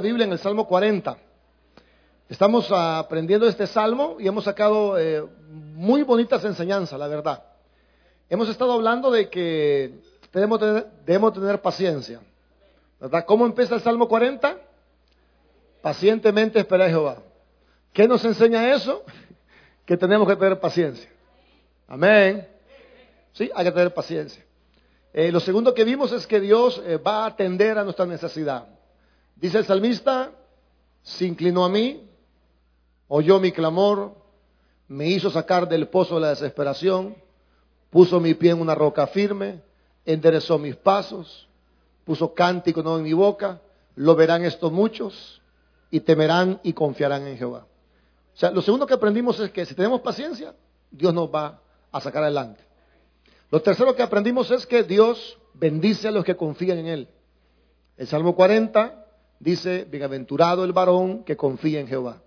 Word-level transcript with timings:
Biblia 0.00 0.24
en 0.24 0.32
el 0.32 0.38
Salmo 0.38 0.66
40. 0.66 1.16
Estamos 2.28 2.70
aprendiendo 2.70 3.46
este 3.46 3.66
salmo 3.66 4.16
y 4.18 4.26
hemos 4.26 4.44
sacado 4.44 4.98
eh, 4.98 5.22
muy 5.48 6.02
bonitas 6.02 6.44
enseñanzas, 6.44 6.98
la 6.98 7.08
verdad. 7.08 7.42
Hemos 8.28 8.48
estado 8.48 8.72
hablando 8.72 9.10
de 9.10 9.28
que 9.28 10.00
debemos 10.32 10.60
tener, 10.60 10.86
debemos 11.04 11.32
tener 11.32 11.60
paciencia. 11.60 12.20
¿Verdad? 13.00 13.24
¿Cómo 13.26 13.46
empieza 13.46 13.74
el 13.74 13.80
Salmo 13.80 14.08
40? 14.08 14.56
Pacientemente 15.82 16.60
espera 16.60 16.86
a 16.86 16.88
Jehová. 16.88 17.16
¿Qué 17.92 18.06
nos 18.06 18.24
enseña 18.24 18.74
eso? 18.74 19.04
Que 19.86 19.96
tenemos 19.96 20.28
que 20.28 20.36
tener 20.36 20.60
paciencia. 20.60 21.10
Amén. 21.88 22.46
Sí, 23.32 23.50
hay 23.52 23.64
que 23.64 23.72
tener 23.72 23.92
paciencia. 23.92 24.44
Eh, 25.12 25.32
lo 25.32 25.40
segundo 25.40 25.74
que 25.74 25.82
vimos 25.82 26.12
es 26.12 26.28
que 26.28 26.38
Dios 26.38 26.80
eh, 26.86 26.96
va 26.96 27.24
a 27.24 27.26
atender 27.26 27.76
a 27.76 27.82
nuestra 27.82 28.06
necesidad. 28.06 28.68
Dice 29.40 29.58
el 29.58 29.64
salmista, 29.64 30.32
se 31.02 31.24
inclinó 31.24 31.64
a 31.64 31.70
mí, 31.70 32.06
oyó 33.08 33.40
mi 33.40 33.52
clamor, 33.52 34.14
me 34.86 35.08
hizo 35.08 35.30
sacar 35.30 35.66
del 35.66 35.88
pozo 35.88 36.16
de 36.16 36.20
la 36.20 36.28
desesperación, 36.30 37.16
puso 37.88 38.20
mi 38.20 38.34
pie 38.34 38.50
en 38.50 38.60
una 38.60 38.74
roca 38.74 39.06
firme, 39.06 39.62
enderezó 40.04 40.58
mis 40.58 40.76
pasos, 40.76 41.48
puso 42.04 42.34
cántico 42.34 42.80
en 42.98 43.02
mi 43.02 43.14
boca, 43.14 43.62
lo 43.96 44.14
verán 44.14 44.44
estos 44.44 44.70
muchos 44.70 45.40
y 45.90 46.00
temerán 46.00 46.60
y 46.62 46.74
confiarán 46.74 47.26
en 47.26 47.38
Jehová. 47.38 47.66
O 48.34 48.36
sea, 48.36 48.50
lo 48.50 48.60
segundo 48.60 48.86
que 48.86 48.94
aprendimos 48.94 49.40
es 49.40 49.50
que 49.50 49.64
si 49.64 49.74
tenemos 49.74 50.02
paciencia, 50.02 50.54
Dios 50.90 51.14
nos 51.14 51.34
va 51.34 51.60
a 51.90 52.00
sacar 52.00 52.22
adelante. 52.22 52.62
Lo 53.50 53.62
tercero 53.62 53.96
que 53.96 54.02
aprendimos 54.02 54.50
es 54.50 54.66
que 54.66 54.82
Dios 54.82 55.38
bendice 55.54 56.08
a 56.08 56.10
los 56.10 56.24
que 56.24 56.36
confían 56.36 56.78
en 56.78 56.86
Él. 56.86 57.08
El 57.96 58.06
Salmo 58.06 58.34
40 58.36 58.99
dice, 59.40 59.86
bienaventurado 59.90 60.62
el 60.62 60.72
varón 60.72 61.24
que 61.24 61.36
confía 61.36 61.80
en 61.80 61.88
Jehová 61.88 62.22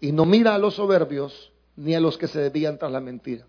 y 0.00 0.12
no 0.12 0.24
mira 0.24 0.54
a 0.54 0.58
los 0.58 0.74
soberbios 0.74 1.52
ni 1.76 1.94
a 1.94 2.00
los 2.00 2.16
que 2.16 2.28
se 2.28 2.40
desvían 2.40 2.78
tras 2.78 2.90
la 2.90 3.00
mentira. 3.00 3.44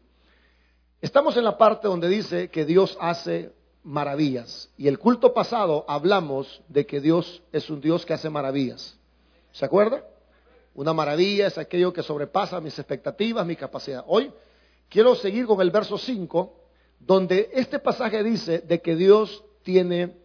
Estamos 1.02 1.38
en 1.38 1.46
la 1.46 1.58
parte 1.58 1.88
donde 1.88 2.10
dice 2.10 2.50
que 2.50 2.66
Dios 2.66 2.98
hace 3.00 3.54
maravillas. 3.84 4.70
Y 4.78 4.88
el 4.88 5.00
culto 5.00 5.34
pasado 5.34 5.86
hablamos 5.88 6.62
de 6.68 6.86
que 6.86 7.00
Dios 7.00 7.42
es 7.54 7.70
un 7.70 7.80
Dios 7.80 8.06
que 8.06 8.14
hace 8.14 8.30
maravillas. 8.30 8.98
¿Se 9.52 9.64
acuerda? 9.64 10.04
Una 10.76 10.94
maravilla 10.94 11.48
es 11.48 11.58
aquello 11.58 11.94
que 11.94 12.04
sobrepasa 12.04 12.60
mis 12.60 12.78
expectativas, 12.78 13.46
mi 13.46 13.56
capacidad. 13.56 14.04
Hoy 14.08 14.32
quiero 14.90 15.16
seguir 15.16 15.46
con 15.46 15.62
el 15.62 15.72
verso 15.72 15.98
5 15.98 16.56
donde 17.00 17.50
este 17.54 17.80
pasaje 17.80 18.24
dice 18.24 18.60
de 18.60 18.82
que 18.82 18.96
Dios 18.96 19.44
tiene 19.64 20.18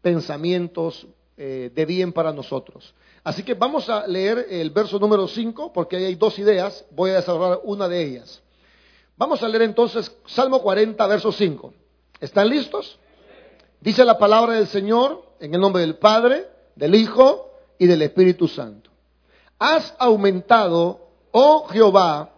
pensamientos 0.00 1.06
eh, 1.36 1.70
de 1.74 1.86
bien 1.86 2.12
para 2.12 2.32
nosotros. 2.32 2.94
Así 3.22 3.42
que 3.42 3.54
vamos 3.54 3.88
a 3.88 4.06
leer 4.06 4.46
el 4.50 4.70
verso 4.70 4.98
número 4.98 5.26
5, 5.26 5.72
porque 5.72 5.96
ahí 5.96 6.04
hay 6.04 6.14
dos 6.14 6.38
ideas, 6.38 6.84
voy 6.90 7.10
a 7.10 7.16
desarrollar 7.16 7.60
una 7.64 7.88
de 7.88 8.02
ellas. 8.02 8.42
Vamos 9.16 9.42
a 9.42 9.48
leer 9.48 9.62
entonces 9.62 10.14
Salmo 10.26 10.60
40, 10.60 11.06
verso 11.06 11.32
5. 11.32 11.72
¿Están 12.20 12.48
listos? 12.48 12.98
Dice 13.80 14.04
la 14.04 14.18
palabra 14.18 14.54
del 14.54 14.66
Señor 14.66 15.24
en 15.40 15.54
el 15.54 15.60
nombre 15.60 15.82
del 15.82 15.96
Padre, 15.96 16.46
del 16.74 16.94
Hijo 16.94 17.50
y 17.78 17.86
del 17.86 18.02
Espíritu 18.02 18.48
Santo. 18.48 18.90
Has 19.58 19.94
aumentado, 19.98 21.08
oh 21.32 21.66
Jehová, 21.68 22.30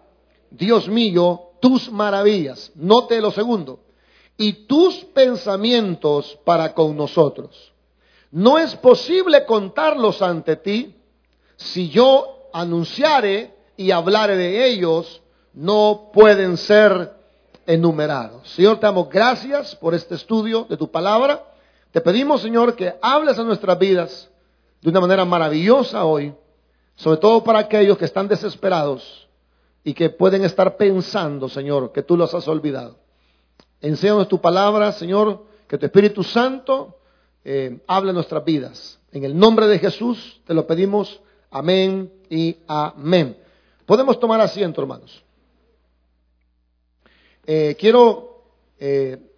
Dios 0.50 0.88
mío, 0.88 1.50
tus 1.60 1.90
maravillas. 1.90 2.72
Note 2.74 3.20
lo 3.20 3.30
segundo. 3.30 3.80
Y 4.36 4.66
tus 4.66 4.96
pensamientos 5.04 6.38
para 6.44 6.74
con 6.74 6.96
nosotros. 6.96 7.72
No 8.30 8.58
es 8.58 8.74
posible 8.76 9.44
contarlos 9.44 10.22
ante 10.22 10.56
ti. 10.56 10.94
Si 11.56 11.88
yo 11.88 12.48
anunciare 12.52 13.54
y 13.76 13.90
hablare 13.90 14.36
de 14.36 14.66
ellos, 14.66 15.22
no 15.52 16.10
pueden 16.12 16.56
ser 16.56 17.14
enumerados. 17.66 18.48
Señor, 18.50 18.78
te 18.78 18.86
damos 18.86 19.08
gracias 19.08 19.74
por 19.76 19.94
este 19.94 20.14
estudio 20.14 20.66
de 20.68 20.76
tu 20.76 20.90
palabra. 20.90 21.44
Te 21.92 22.00
pedimos, 22.00 22.42
Señor, 22.42 22.76
que 22.76 22.94
hables 23.00 23.38
a 23.38 23.44
nuestras 23.44 23.78
vidas 23.78 24.30
de 24.82 24.90
una 24.90 25.00
manera 25.00 25.24
maravillosa 25.24 26.04
hoy, 26.04 26.34
sobre 26.94 27.18
todo 27.18 27.42
para 27.42 27.60
aquellos 27.60 27.98
que 27.98 28.04
están 28.04 28.28
desesperados 28.28 29.26
y 29.82 29.94
que 29.94 30.10
pueden 30.10 30.44
estar 30.44 30.76
pensando, 30.76 31.48
Señor, 31.48 31.92
que 31.92 32.02
tú 32.02 32.16
los 32.16 32.34
has 32.34 32.46
olvidado. 32.48 32.96
Enséñanos 33.80 34.28
tu 34.28 34.40
palabra, 34.40 34.92
Señor, 34.92 35.44
que 35.68 35.78
tu 35.78 35.86
Espíritu 35.86 36.22
Santo 36.22 36.96
eh, 37.48 37.78
hable 37.86 38.10
en 38.10 38.16
nuestras 38.16 38.44
vidas. 38.44 38.98
En 39.12 39.22
el 39.22 39.38
nombre 39.38 39.68
de 39.68 39.78
Jesús 39.78 40.40
te 40.44 40.52
lo 40.52 40.66
pedimos. 40.66 41.20
Amén 41.48 42.12
y 42.28 42.56
amén. 42.66 43.36
Podemos 43.86 44.18
tomar 44.18 44.40
asiento, 44.40 44.80
hermanos. 44.82 45.22
Eh, 47.46 47.76
quiero 47.78 48.42
eh, 48.80 49.30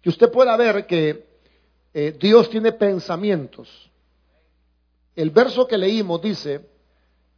que 0.00 0.08
usted 0.08 0.32
pueda 0.32 0.56
ver 0.56 0.86
que 0.86 1.34
Dios 2.18 2.48
tiene 2.48 2.72
pensamientos. 2.72 3.68
El 5.14 5.28
verso 5.28 5.68
que 5.68 5.76
leímos 5.76 6.22
dice, 6.22 6.66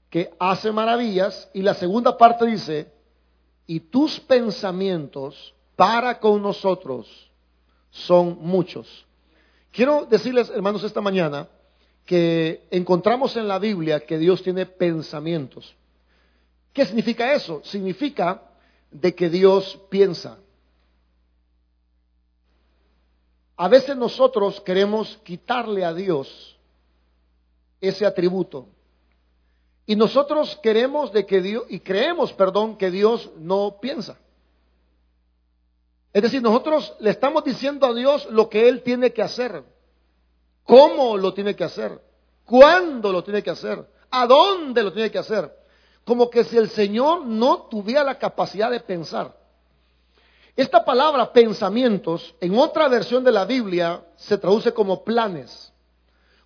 que 0.09 0.33
hace 0.39 0.71
maravillas. 0.71 1.51
Y 1.53 1.63
la 1.63 1.75
segunda 1.75 2.17
parte 2.17 2.47
dice, 2.47 2.87
y 3.67 3.81
tus 3.81 4.21
pensamientos 4.21 5.53
para 5.75 6.21
con 6.21 6.41
nosotros 6.41 7.09
son 7.91 8.39
muchos. 8.41 9.06
Quiero 9.73 10.07
decirles, 10.07 10.51
hermanos, 10.51 10.83
esta 10.85 11.01
mañana 11.01 11.49
que 12.05 12.67
encontramos 12.71 13.37
en 13.37 13.49
la 13.49 13.59
Biblia 13.59 14.01
que 14.01 14.17
Dios 14.17 14.43
tiene 14.43 14.65
pensamientos. 14.65 15.75
¿Qué 16.73 16.87
significa 16.87 17.35
eso? 17.35 17.61
Significa 17.65 18.43
de 18.91 19.15
que 19.15 19.29
Dios 19.29 19.79
piensa. 19.91 20.39
A 23.57 23.69
veces 23.69 23.97
nosotros 23.97 24.61
queremos 24.61 25.19
quitarle 25.25 25.85
a 25.85 25.95
Dios 25.95 26.57
ese 27.81 28.07
atributo. 28.07 28.69
Y 29.87 29.97
nosotros 29.97 30.59
queremos 30.63 31.13
de 31.13 31.27
que 31.27 31.41
Dios, 31.41 31.65
y 31.69 31.81
creemos, 31.81 32.33
perdón, 32.33 32.77
que 32.77 32.91
Dios 32.91 33.31
no 33.39 33.79
piensa. 33.81 34.19
Es 36.17 36.23
decir, 36.23 36.41
nosotros 36.41 36.95
le 37.01 37.11
estamos 37.11 37.45
diciendo 37.45 37.87
a 37.87 37.93
Dios 37.93 38.27
lo 38.31 38.49
que 38.49 38.71
Él 38.71 38.83
tiene 38.83 39.13
que 39.13 39.21
hacer, 39.21 39.63
cómo 40.65 41.19
lo 41.19 41.35
tiene 41.35 41.55
que 41.55 41.65
hacer, 41.65 42.01
cuándo 42.47 43.13
lo 43.13 43.23
tiene 43.23 43.43
que 43.43 43.51
hacer, 43.51 43.87
a 44.11 44.27
dónde 44.27 44.83
lo 44.83 44.95
tiene 44.95 45.11
que 45.11 45.19
hacer. 45.19 45.55
Como 46.07 46.31
que 46.31 46.45
si 46.45 46.57
el 46.57 46.71
Señor 46.71 47.27
no 47.27 47.65
tuviera 47.65 48.03
la 48.03 48.19
capacidad 48.19 48.71
de 48.71 48.81
pensar. 48.81 49.37
Esta 50.57 50.87
palabra 50.87 51.35
pensamientos, 51.35 52.35
en 52.41 52.57
otra 52.59 52.89
versión 52.89 53.23
de 53.23 53.33
la 53.33 53.45
Biblia, 53.45 54.03
se 54.17 54.39
traduce 54.39 54.73
como 54.73 55.05
planes. 55.05 55.71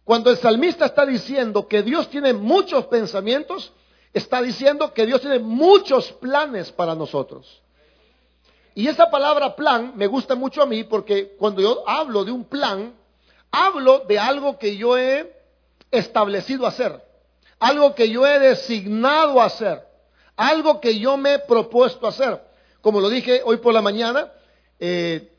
Cuando 0.02 0.32
el 0.32 0.38
salmista 0.38 0.87
está 0.87 1.06
diciendo 1.06 1.69
que 1.69 1.84
Dios 1.84 2.10
tiene 2.10 2.32
muchos 2.32 2.87
pensamientos, 2.87 3.72
está 4.12 4.42
diciendo 4.42 4.92
que 4.92 5.06
Dios 5.06 5.20
tiene 5.20 5.38
muchos 5.38 6.10
planes 6.14 6.72
para 6.72 6.97
nosotros. 6.97 7.62
Y 8.75 8.86
esa 8.88 9.10
palabra 9.10 9.56
plan 9.56 9.92
me 9.97 10.06
gusta 10.06 10.34
mucho 10.34 10.62
a 10.62 10.66
mí 10.66 10.84
porque 10.84 11.34
cuando 11.38 11.60
yo 11.60 11.88
hablo 11.88 12.25
de 12.25 12.32
un 12.32 12.44
plan, 12.44 12.94
hablo 13.50 14.00
de 14.00 14.19
algo 14.19 14.58
que 14.58 14.76
yo 14.76 14.97
he 14.97 15.34
establecido 15.91 16.66
hacer, 16.66 17.03
algo 17.58 17.94
que 17.94 18.08
yo 18.08 18.26
he 18.26 18.38
designado 18.38 19.41
hacer, 19.41 19.82
algo 20.36 20.81
que 20.81 20.98
yo 20.98 21.16
me 21.16 21.34
he 21.34 21.38
propuesto 21.41 22.06
hacer. 22.06 22.41
Como 22.81 23.00
lo 23.00 23.08
dije 23.08 23.42
hoy 23.44 23.58
por 23.58 23.75
la 23.75 23.82
mañana, 23.82 24.32
eh, 24.78 25.32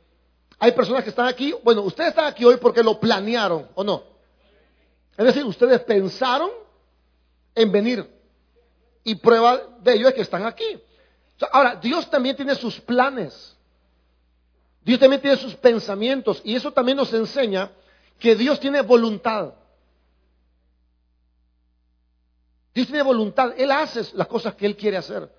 hay 0.59 0.73
personas 0.73 1.03
que 1.03 1.09
están 1.09 1.27
aquí, 1.27 1.55
bueno, 1.63 1.81
ustedes 1.81 2.09
están 2.09 2.25
aquí 2.25 2.45
hoy 2.45 2.57
porque 2.57 2.83
lo 2.83 2.99
planearon, 2.99 3.67
¿o 3.73 3.83
no? 3.83 4.03
Es 5.17 5.25
decir, 5.25 5.43
ustedes 5.45 5.81
pensaron 5.81 6.51
en 7.55 7.71
venir. 7.71 8.07
Y 9.03 9.15
prueba 9.15 9.59
de 9.79 9.93
ello 9.93 10.07
es 10.07 10.13
que 10.13 10.21
están 10.21 10.45
aquí. 10.45 10.79
Ahora, 11.51 11.75
Dios 11.75 12.09
también 12.09 12.35
tiene 12.35 12.55
sus 12.55 12.79
planes. 12.79 13.55
Dios 14.83 14.99
también 14.99 15.21
tiene 15.21 15.37
sus 15.37 15.55
pensamientos. 15.55 16.41
Y 16.43 16.55
eso 16.55 16.71
también 16.71 16.97
nos 16.97 17.13
enseña 17.13 17.71
que 18.19 18.35
Dios 18.35 18.59
tiene 18.59 18.81
voluntad. 18.81 19.53
Dios 22.73 22.87
tiene 22.87 23.03
voluntad. 23.03 23.53
Él 23.57 23.71
hace 23.71 24.03
las 24.13 24.27
cosas 24.27 24.55
que 24.55 24.65
Él 24.65 24.75
quiere 24.75 24.97
hacer. 24.97 25.29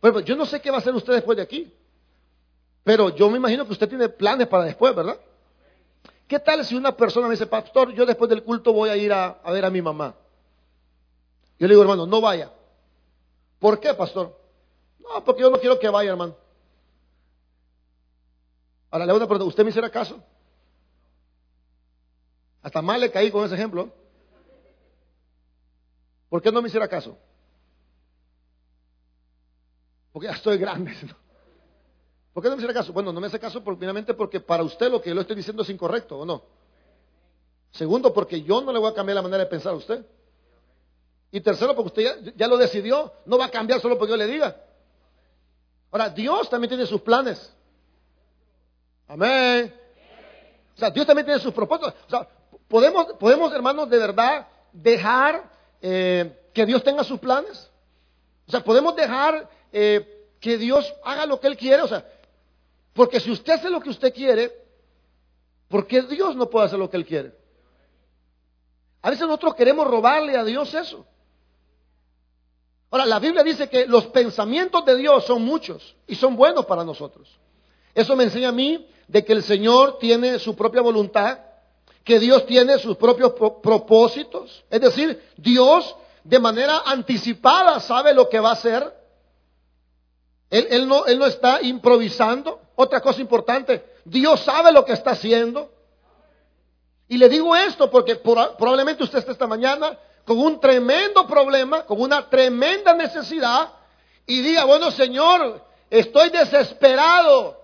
Pero 0.00 0.20
yo 0.20 0.36
no 0.36 0.46
sé 0.46 0.60
qué 0.60 0.70
va 0.70 0.76
a 0.76 0.80
hacer 0.80 0.94
usted 0.94 1.14
después 1.14 1.36
de 1.36 1.42
aquí. 1.42 1.72
Pero 2.84 3.14
yo 3.16 3.28
me 3.30 3.38
imagino 3.38 3.66
que 3.66 3.72
usted 3.72 3.88
tiene 3.88 4.08
planes 4.08 4.46
para 4.46 4.64
después, 4.64 4.94
¿verdad? 4.94 5.18
¿Qué 6.28 6.38
tal 6.38 6.64
si 6.64 6.74
una 6.74 6.96
persona 6.96 7.28
me 7.28 7.34
dice, 7.34 7.46
pastor, 7.46 7.92
yo 7.92 8.04
después 8.04 8.28
del 8.28 8.42
culto 8.42 8.72
voy 8.72 8.90
a 8.90 8.96
ir 8.96 9.12
a, 9.12 9.40
ver 9.46 9.64
a 9.64 9.70
mi 9.70 9.80
mamá? 9.80 10.14
Yo 11.58 11.66
le 11.66 11.74
digo, 11.74 11.82
hermano, 11.82 12.06
no 12.06 12.20
vaya. 12.20 12.50
¿Por 13.58 13.80
qué, 13.80 13.94
pastor? 13.94 14.36
No, 15.08 15.24
porque 15.24 15.42
yo 15.42 15.50
no 15.50 15.58
quiero 15.58 15.78
que 15.78 15.88
vaya, 15.88 16.10
hermano. 16.10 16.36
Ahora 18.90 19.04
le 19.04 19.10
hago 19.10 19.18
una 19.18 19.26
pregunta, 19.26 19.48
¿usted 19.48 19.64
me 19.64 19.70
hiciera 19.70 19.90
caso? 19.90 20.22
Hasta 22.62 22.82
mal 22.82 23.00
le 23.00 23.10
caí 23.10 23.30
con 23.30 23.44
ese 23.44 23.54
ejemplo. 23.54 23.92
¿Por 26.28 26.42
qué 26.42 26.50
no 26.50 26.60
me 26.60 26.68
hiciera 26.68 26.88
caso? 26.88 27.16
Porque 30.12 30.28
ya 30.28 30.34
estoy 30.34 30.58
grande. 30.58 30.92
¿Por 32.32 32.42
qué 32.42 32.48
no 32.48 32.56
me 32.56 32.60
hiciera 32.60 32.74
caso? 32.74 32.92
Bueno, 32.92 33.12
no 33.12 33.20
me 33.20 33.28
hace 33.28 33.38
caso 33.38 33.62
primeramente 33.62 34.14
porque 34.14 34.40
para 34.40 34.62
usted 34.62 34.90
lo 34.90 35.00
que 35.00 35.14
yo 35.14 35.20
estoy 35.20 35.36
diciendo 35.36 35.62
es 35.62 35.70
incorrecto, 35.70 36.18
¿o 36.18 36.26
no? 36.26 36.42
Segundo, 37.70 38.12
porque 38.12 38.42
yo 38.42 38.60
no 38.60 38.72
le 38.72 38.78
voy 38.78 38.90
a 38.90 38.94
cambiar 38.94 39.16
la 39.16 39.22
manera 39.22 39.44
de 39.44 39.50
pensar 39.50 39.72
a 39.72 39.76
usted. 39.76 40.04
Y 41.30 41.40
tercero, 41.40 41.74
porque 41.74 41.88
usted 41.88 42.34
ya, 42.36 42.48
lo 42.48 42.56
decidió, 42.56 43.12
no 43.26 43.38
va 43.38 43.46
a 43.46 43.50
cambiar 43.50 43.80
solo 43.80 43.98
porque 43.98 44.12
yo 44.12 44.16
le 44.16 44.26
diga. 44.26 44.56
Ahora, 45.90 46.10
Dios 46.10 46.48
también 46.50 46.68
tiene 46.70 46.86
sus 46.86 47.00
planes. 47.00 47.52
Amén. 49.08 49.74
O 50.74 50.78
sea, 50.78 50.90
Dios 50.90 51.06
también 51.06 51.24
tiene 51.24 51.40
sus 51.40 51.54
propósitos. 51.54 51.94
O 52.06 52.10
sea, 52.10 52.28
podemos, 52.68 53.06
podemos 53.18 53.52
hermanos, 53.52 53.88
de 53.88 53.98
verdad 53.98 54.46
dejar 54.72 55.50
eh, 55.80 56.38
que 56.52 56.66
Dios 56.66 56.82
tenga 56.82 57.04
sus 57.04 57.18
planes. 57.18 57.70
O 58.46 58.50
sea, 58.50 58.62
podemos 58.62 58.94
dejar 58.94 59.48
eh, 59.72 60.28
que 60.40 60.58
Dios 60.58 60.92
haga 61.04 61.26
lo 61.26 61.40
que 61.40 61.46
Él 61.46 61.56
quiere. 61.56 61.82
O 61.82 61.88
sea, 61.88 62.04
porque 62.92 63.20
si 63.20 63.30
usted 63.30 63.54
hace 63.54 63.70
lo 63.70 63.80
que 63.80 63.90
usted 63.90 64.12
quiere, 64.12 64.52
¿por 65.68 65.86
qué 65.86 66.02
Dios 66.02 66.36
no 66.36 66.50
puede 66.50 66.66
hacer 66.66 66.78
lo 66.78 66.90
que 66.90 66.96
Él 66.96 67.06
quiere? 67.06 67.32
A 69.02 69.10
veces 69.10 69.26
nosotros 69.26 69.54
queremos 69.54 69.86
robarle 69.86 70.36
a 70.36 70.44
Dios 70.44 70.74
eso. 70.74 71.06
Ahora, 72.96 73.04
la 73.04 73.18
Biblia 73.18 73.42
dice 73.42 73.68
que 73.68 73.84
los 73.84 74.06
pensamientos 74.06 74.82
de 74.86 74.96
Dios 74.96 75.26
son 75.26 75.44
muchos 75.44 75.94
y 76.06 76.14
son 76.14 76.34
buenos 76.34 76.64
para 76.64 76.82
nosotros. 76.82 77.28
Eso 77.94 78.16
me 78.16 78.24
enseña 78.24 78.48
a 78.48 78.52
mí 78.52 78.88
de 79.06 79.22
que 79.22 79.34
el 79.34 79.42
Señor 79.42 79.98
tiene 79.98 80.38
su 80.38 80.56
propia 80.56 80.80
voluntad, 80.80 81.40
que 82.02 82.18
Dios 82.18 82.46
tiene 82.46 82.78
sus 82.78 82.96
propios 82.96 83.34
propósitos. 83.62 84.64
Es 84.70 84.80
decir, 84.80 85.22
Dios 85.36 85.94
de 86.24 86.38
manera 86.38 86.84
anticipada 86.86 87.80
sabe 87.80 88.14
lo 88.14 88.30
que 88.30 88.40
va 88.40 88.48
a 88.48 88.54
hacer. 88.54 88.90
Él, 90.48 90.88
no, 90.88 91.04
está 91.04 91.60
improvisando. 91.60 92.62
Otra 92.76 93.02
cosa 93.02 93.20
importante, 93.20 93.84
Dios 94.06 94.40
sabe 94.40 94.72
lo 94.72 94.86
que 94.86 94.94
está 94.94 95.10
haciendo. 95.10 95.70
Y 97.08 97.18
le 97.18 97.28
digo 97.28 97.54
esto 97.54 97.90
porque 97.90 98.16
probablemente 98.16 99.04
usted 99.04 99.18
está 99.18 99.32
esta 99.32 99.46
mañana 99.46 99.98
con 100.26 100.38
un 100.38 100.60
tremendo 100.60 101.26
problema, 101.26 101.86
con 101.86 102.00
una 102.00 102.28
tremenda 102.28 102.92
necesidad, 102.94 103.70
y 104.26 104.40
diga, 104.40 104.64
bueno 104.64 104.90
Señor, 104.90 105.64
estoy 105.88 106.30
desesperado. 106.30 107.60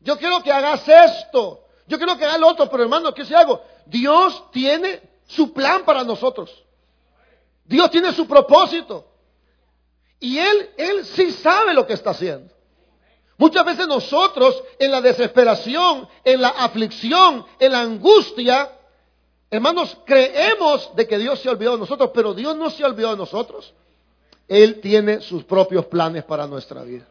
Yo 0.00 0.18
quiero 0.18 0.42
que 0.42 0.50
hagas 0.50 0.88
esto. 0.88 1.60
Yo 1.86 1.98
quiero 1.98 2.16
que 2.16 2.24
haga 2.24 2.38
lo 2.38 2.48
otro, 2.48 2.68
pero 2.70 2.82
hermano, 2.82 3.12
¿qué 3.12 3.24
si 3.24 3.34
hago? 3.34 3.62
Dios 3.86 4.50
tiene 4.50 5.02
su 5.26 5.52
plan 5.52 5.84
para 5.84 6.02
nosotros. 6.02 6.50
Dios 7.64 7.90
tiene 7.90 8.12
su 8.12 8.26
propósito. 8.26 9.06
Y 10.18 10.38
Él, 10.38 10.70
Él 10.76 11.04
sí 11.04 11.30
sabe 11.32 11.74
lo 11.74 11.86
que 11.86 11.92
está 11.92 12.10
haciendo. 12.10 12.52
Muchas 13.36 13.64
veces 13.64 13.86
nosotros 13.88 14.62
en 14.78 14.90
la 14.90 15.00
desesperación, 15.00 16.08
en 16.24 16.40
la 16.40 16.48
aflicción, 16.48 17.44
en 17.58 17.72
la 17.72 17.80
angustia, 17.80 18.70
hermanos, 19.52 19.98
creemos 20.06 20.90
de 20.96 21.06
que 21.06 21.18
Dios 21.18 21.38
se 21.40 21.48
ha 21.48 21.52
olvidado 21.52 21.76
de 21.76 21.80
nosotros, 21.80 22.10
pero 22.14 22.32
Dios 22.32 22.56
no 22.56 22.70
se 22.70 22.82
ha 22.82 22.86
olvidado 22.86 23.14
de 23.14 23.18
nosotros. 23.18 23.72
Él 24.48 24.80
tiene 24.80 25.20
sus 25.20 25.44
propios 25.44 25.86
planes 25.86 26.24
para 26.24 26.46
nuestra 26.46 26.82
vida. 26.82 27.06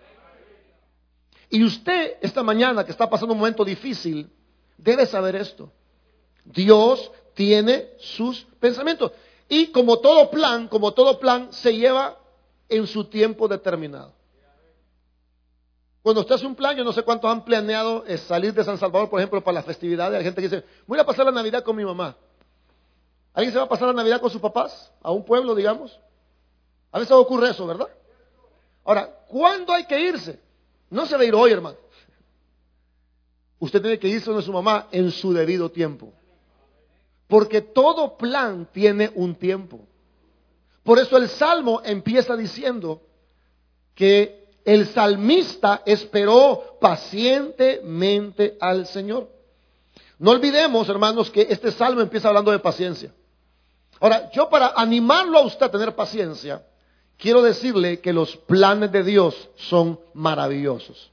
Y 1.49 1.63
usted 1.63 2.17
esta 2.21 2.41
mañana 2.41 2.83
que 2.83 2.91
está 2.91 3.09
pasando 3.09 3.33
un 3.33 3.39
momento 3.39 3.63
difícil, 3.63 4.29
debe 4.77 5.05
saber 5.05 5.35
esto. 5.35 5.71
Dios 6.43 7.11
tiene 7.35 7.89
sus 7.99 8.45
pensamientos. 8.59 9.11
Y 9.47 9.67
como 9.67 9.99
todo 9.99 10.31
plan, 10.31 10.67
como 10.67 10.93
todo 10.93 11.19
plan, 11.19 11.53
se 11.53 11.75
lleva 11.75 12.17
en 12.67 12.87
su 12.87 13.03
tiempo 13.05 13.47
determinado. 13.47 14.13
Cuando 16.01 16.21
usted 16.21 16.35
hace 16.35 16.47
un 16.47 16.55
plan, 16.55 16.75
yo 16.75 16.83
no 16.83 16.93
sé 16.93 17.03
cuántos 17.03 17.29
han 17.29 17.45
planeado 17.45 18.03
eh, 18.07 18.17
salir 18.17 18.53
de 18.53 18.63
San 18.63 18.79
Salvador, 18.79 19.09
por 19.09 19.19
ejemplo, 19.19 19.43
para 19.43 19.55
las 19.55 19.65
festividades. 19.65 20.17
Hay 20.17 20.23
gente 20.23 20.41
que 20.41 20.49
dice, 20.49 20.65
voy 20.87 20.97
a 20.97 21.05
pasar 21.05 21.25
la 21.25 21.31
Navidad 21.31 21.63
con 21.63 21.75
mi 21.75 21.85
mamá. 21.85 22.15
¿Alguien 23.33 23.53
se 23.53 23.59
va 23.59 23.65
a 23.65 23.69
pasar 23.69 23.87
la 23.87 23.93
Navidad 23.93 24.19
con 24.19 24.29
sus 24.29 24.41
papás? 24.41 24.91
A 25.01 25.11
un 25.11 25.23
pueblo, 25.23 25.55
digamos. 25.55 25.99
A 26.91 26.99
veces 26.99 27.11
ocurre 27.13 27.49
eso, 27.49 27.65
¿verdad? 27.65 27.87
Ahora, 28.83 29.09
¿cuándo 29.27 29.73
hay 29.73 29.85
que 29.85 29.99
irse? 29.99 30.39
No 30.89 31.05
se 31.05 31.15
va 31.15 31.21
a 31.21 31.25
ir 31.25 31.35
hoy, 31.35 31.51
hermano. 31.51 31.77
Usted 33.59 33.81
tiene 33.81 33.99
que 33.99 34.07
irse 34.07 34.29
donde 34.29 34.45
su 34.45 34.51
mamá 34.51 34.87
en 34.91 35.11
su 35.11 35.31
debido 35.33 35.69
tiempo. 35.69 36.11
Porque 37.27 37.61
todo 37.61 38.17
plan 38.17 38.67
tiene 38.73 39.11
un 39.15 39.35
tiempo. 39.35 39.79
Por 40.83 40.99
eso 40.99 41.15
el 41.15 41.29
Salmo 41.29 41.81
empieza 41.85 42.35
diciendo 42.35 43.01
que 43.95 44.41
el 44.65 44.87
salmista 44.87 45.83
esperó 45.85 46.77
pacientemente 46.79 48.57
al 48.59 48.85
Señor. 48.87 49.29
No 50.19 50.31
olvidemos, 50.31 50.87
hermanos, 50.89 51.31
que 51.31 51.47
este 51.49 51.71
salmo 51.71 52.01
empieza 52.01 52.27
hablando 52.27 52.51
de 52.51 52.59
paciencia. 52.59 53.11
Ahora, 54.01 54.31
yo 54.31 54.49
para 54.49 54.73
animarlo 54.75 55.37
a 55.37 55.45
usted 55.45 55.67
a 55.67 55.71
tener 55.71 55.95
paciencia, 55.95 56.63
quiero 57.17 57.43
decirle 57.43 58.01
que 58.01 58.11
los 58.11 58.35
planes 58.35 58.91
de 58.91 59.03
Dios 59.03 59.49
son 59.55 59.99
maravillosos. 60.15 61.11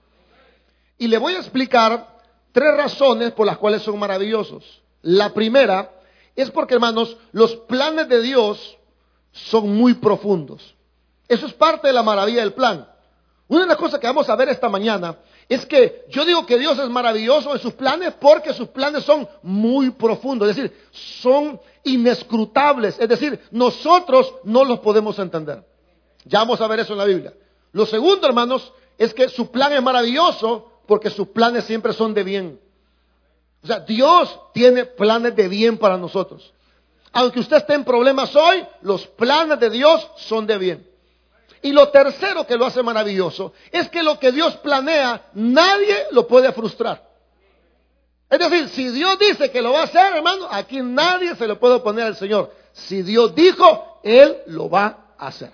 Y 0.97 1.07
le 1.07 1.19
voy 1.19 1.35
a 1.35 1.39
explicar 1.39 2.19
tres 2.51 2.75
razones 2.75 3.33
por 3.33 3.47
las 3.47 3.59
cuales 3.59 3.83
son 3.83 3.99
maravillosos. 3.99 4.83
La 5.03 5.35
primera 5.35 5.93
es 6.35 6.51
porque, 6.51 6.75
hermanos, 6.75 7.17
los 7.33 7.55
planes 7.57 8.09
de 8.09 8.23
Dios 8.23 8.79
son 9.33 9.77
muy 9.77 9.93
profundos. 9.93 10.75
Eso 11.29 11.47
es 11.47 11.53
parte 11.53 11.89
de 11.89 11.93
la 11.93 12.03
maravilla 12.03 12.41
del 12.41 12.55
plan. 12.55 12.89
Una 13.49 13.63
de 13.63 13.69
las 13.69 13.77
cosas 13.77 14.01
que 14.01 14.07
vamos 14.07 14.31
a 14.31 14.37
ver 14.37 14.49
esta 14.49 14.71
mañana 14.71 15.19
es 15.49 15.65
que 15.67 16.05
yo 16.09 16.25
digo 16.25 16.47
que 16.47 16.59
Dios 16.59 16.79
es 16.79 16.89
maravilloso 16.89 17.55
en 17.55 17.61
sus 17.61 17.75
planes 17.75 18.15
porque 18.21 18.53
sus 18.55 18.69
planes 18.69 19.05
son 19.05 19.29
muy 19.43 19.91
profundos, 19.91 20.49
es 20.49 20.57
decir, 20.57 20.77
son 20.91 21.61
inescrutables, 21.89 22.99
es 22.99 23.09
decir, 23.09 23.41
nosotros 23.51 24.35
no 24.45 24.65
los 24.65 24.81
podemos 24.81 25.19
entender. 25.19 25.65
Ya 26.25 26.41
vamos 26.41 26.61
a 26.61 26.67
ver 26.67 26.81
eso 26.81 26.93
en 26.93 26.99
la 26.99 27.05
Biblia. 27.05 27.35
Lo 27.73 27.87
segundo, 27.87 28.27
hermanos, 28.27 28.73
es 28.97 29.15
que 29.15 29.29
su 29.29 29.51
plan 29.51 29.73
es 29.73 29.83
maravilloso 29.83 30.81
porque 30.87 31.11
sus 31.11 31.29
planes 31.29 31.65
siempre 31.65 31.93
son 31.93 32.15
de 32.15 32.23
bien. 32.23 32.61
O 33.63 33.67
sea, 33.67 33.81
Dios 33.81 34.39
tiene 34.53 34.85
planes 34.85 35.35
de 35.37 35.49
bien 35.49 35.79
para 35.79 35.97
nosotros. 35.97 36.53
Aunque 37.13 37.41
usted 37.41 37.59
esté 37.59 37.75
en 37.75 37.85
problemas 37.85 38.35
hoy, 38.37 38.65
los 38.83 39.07
planes 39.07 39.59
de 39.61 39.71
Dios 39.71 40.09
son 40.17 40.47
de 40.47 40.59
bien. 40.59 40.87
Y 41.63 41.73
lo 41.73 41.89
tercero 41.89 42.47
que 42.47 42.57
lo 42.57 42.67
hace 42.67 42.83
maravilloso 42.83 43.53
es 43.73 43.89
que 43.89 44.03
lo 44.03 44.19
que 44.19 44.31
Dios 44.31 44.57
planea, 44.57 45.31
nadie 45.35 45.97
lo 46.13 46.27
puede 46.27 46.53
frustrar. 46.53 47.08
Es 48.31 48.39
decir, 48.39 48.69
si 48.69 48.89
Dios 48.91 49.19
dice 49.19 49.51
que 49.51 49.63
lo 49.63 49.73
va 49.73 49.81
a 49.81 49.85
hacer, 49.85 50.17
hermano, 50.17 50.49
aquí 50.51 50.81
nadie 50.83 51.35
se 51.35 51.47
lo 51.47 51.59
puede 51.59 51.77
oponer 51.77 52.05
al 52.05 52.17
Señor. 52.17 52.53
Si 52.73 53.03
Dios 53.03 53.35
dijo, 53.35 54.01
Él 54.03 54.39
lo 54.47 54.69
va 54.69 55.15
a 55.19 55.29
hacer. 55.29 55.51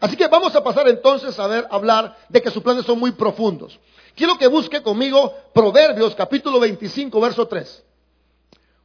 Así 0.00 0.16
que 0.16 0.26
vamos 0.26 0.54
a 0.54 0.62
pasar 0.62 0.88
entonces 0.88 1.38
a 1.38 1.46
ver, 1.46 1.66
hablar 1.70 2.16
de 2.28 2.42
que 2.42 2.50
sus 2.50 2.62
planes 2.62 2.84
son 2.84 2.98
muy 2.98 3.12
profundos. 3.12 3.78
Quiero 4.14 4.36
que 4.36 4.46
busque 4.46 4.82
conmigo 4.82 5.32
Proverbios 5.52 6.14
capítulo 6.14 6.58
25, 6.58 7.20
verso 7.20 7.46
3. 7.46 7.84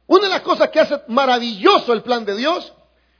Una 0.06 0.24
de 0.24 0.30
las 0.30 0.42
cosas 0.42 0.68
que 0.70 0.80
hace 0.80 1.00
maravilloso 1.08 1.92
el 1.92 2.02
plan 2.02 2.24
de 2.24 2.36
Dios, 2.36 2.72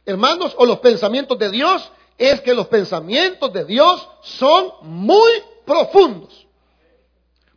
hermanos, 0.07 0.55
o 0.57 0.67
los 0.67 0.79
pensamientos 0.79 1.39
de 1.39 1.51
Dios, 1.51 1.91
es 2.17 2.41
que 2.43 2.55
los 2.55 2.69
pensamientos 2.69 3.53
de 3.53 3.65
Dios 3.65 4.09
son 4.23 4.73
muy 4.83 5.33
profundos. 5.65 6.47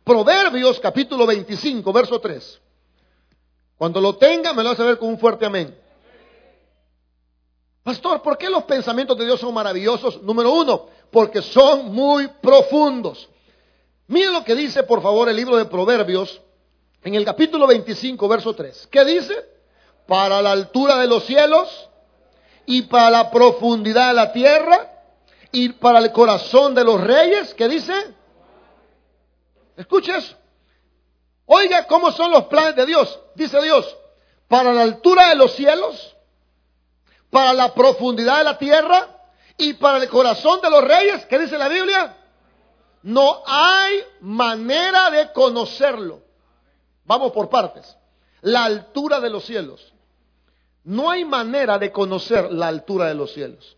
Proverbios 0.06 0.78
capítulo 0.78 1.26
25, 1.26 1.92
verso 1.92 2.20
3. 2.20 2.60
Cuando 3.76 4.00
lo 4.00 4.14
tenga, 4.14 4.52
me 4.52 4.62
lo 4.62 4.70
a 4.70 4.74
ver 4.74 4.98
con 4.98 5.08
un 5.08 5.18
fuerte 5.18 5.44
amén. 5.44 5.76
Pastor, 7.82 8.22
¿por 8.22 8.38
qué 8.38 8.48
los 8.48 8.62
pensamientos 8.62 9.18
de 9.18 9.24
Dios 9.24 9.40
son 9.40 9.52
maravillosos? 9.52 10.22
Número 10.22 10.52
uno, 10.52 10.86
porque 11.10 11.42
son 11.42 11.92
muy 11.92 12.28
profundos. 12.40 13.28
Miren 14.06 14.32
lo 14.32 14.44
que 14.44 14.54
dice, 14.54 14.84
por 14.84 15.02
favor, 15.02 15.28
el 15.28 15.34
libro 15.34 15.56
de 15.56 15.64
Proverbios, 15.64 16.40
en 17.02 17.16
el 17.16 17.24
capítulo 17.24 17.66
25, 17.66 18.28
verso 18.28 18.54
3. 18.54 18.86
¿Qué 18.88 19.04
dice? 19.04 19.34
Para 20.06 20.40
la 20.40 20.52
altura 20.52 20.98
de 20.98 21.08
los 21.08 21.24
cielos 21.24 21.88
y 22.64 22.82
para 22.82 23.10
la 23.10 23.28
profundidad 23.28 24.10
de 24.10 24.14
la 24.14 24.32
tierra 24.32 24.88
y 25.50 25.70
para 25.70 25.98
el 25.98 26.12
corazón 26.12 26.76
de 26.76 26.84
los 26.84 27.00
reyes. 27.00 27.54
¿Qué 27.54 27.66
dice? 27.66 28.15
Escuches. 29.76 30.36
Oiga 31.46 31.86
cómo 31.86 32.10
son 32.10 32.30
los 32.30 32.44
planes 32.46 32.76
de 32.76 32.86
Dios. 32.86 33.20
Dice 33.34 33.60
Dios, 33.62 33.96
para 34.48 34.72
la 34.72 34.82
altura 34.82 35.28
de 35.28 35.36
los 35.36 35.52
cielos, 35.52 36.16
para 37.30 37.52
la 37.52 37.72
profundidad 37.74 38.38
de 38.38 38.44
la 38.44 38.58
tierra 38.58 39.08
y 39.56 39.74
para 39.74 39.98
el 39.98 40.08
corazón 40.08 40.60
de 40.60 40.70
los 40.70 40.82
reyes. 40.82 41.24
¿Qué 41.26 41.38
dice 41.38 41.56
la 41.58 41.68
Biblia? 41.68 42.16
No 43.02 43.42
hay 43.46 44.02
manera 44.20 45.10
de 45.10 45.32
conocerlo. 45.32 46.22
Vamos 47.04 47.30
por 47.32 47.48
partes. 47.48 47.96
La 48.40 48.64
altura 48.64 49.20
de 49.20 49.30
los 49.30 49.44
cielos. 49.44 49.92
No 50.82 51.10
hay 51.10 51.24
manera 51.24 51.78
de 51.78 51.92
conocer 51.92 52.50
la 52.52 52.68
altura 52.68 53.06
de 53.06 53.14
los 53.14 53.32
cielos. 53.32 53.76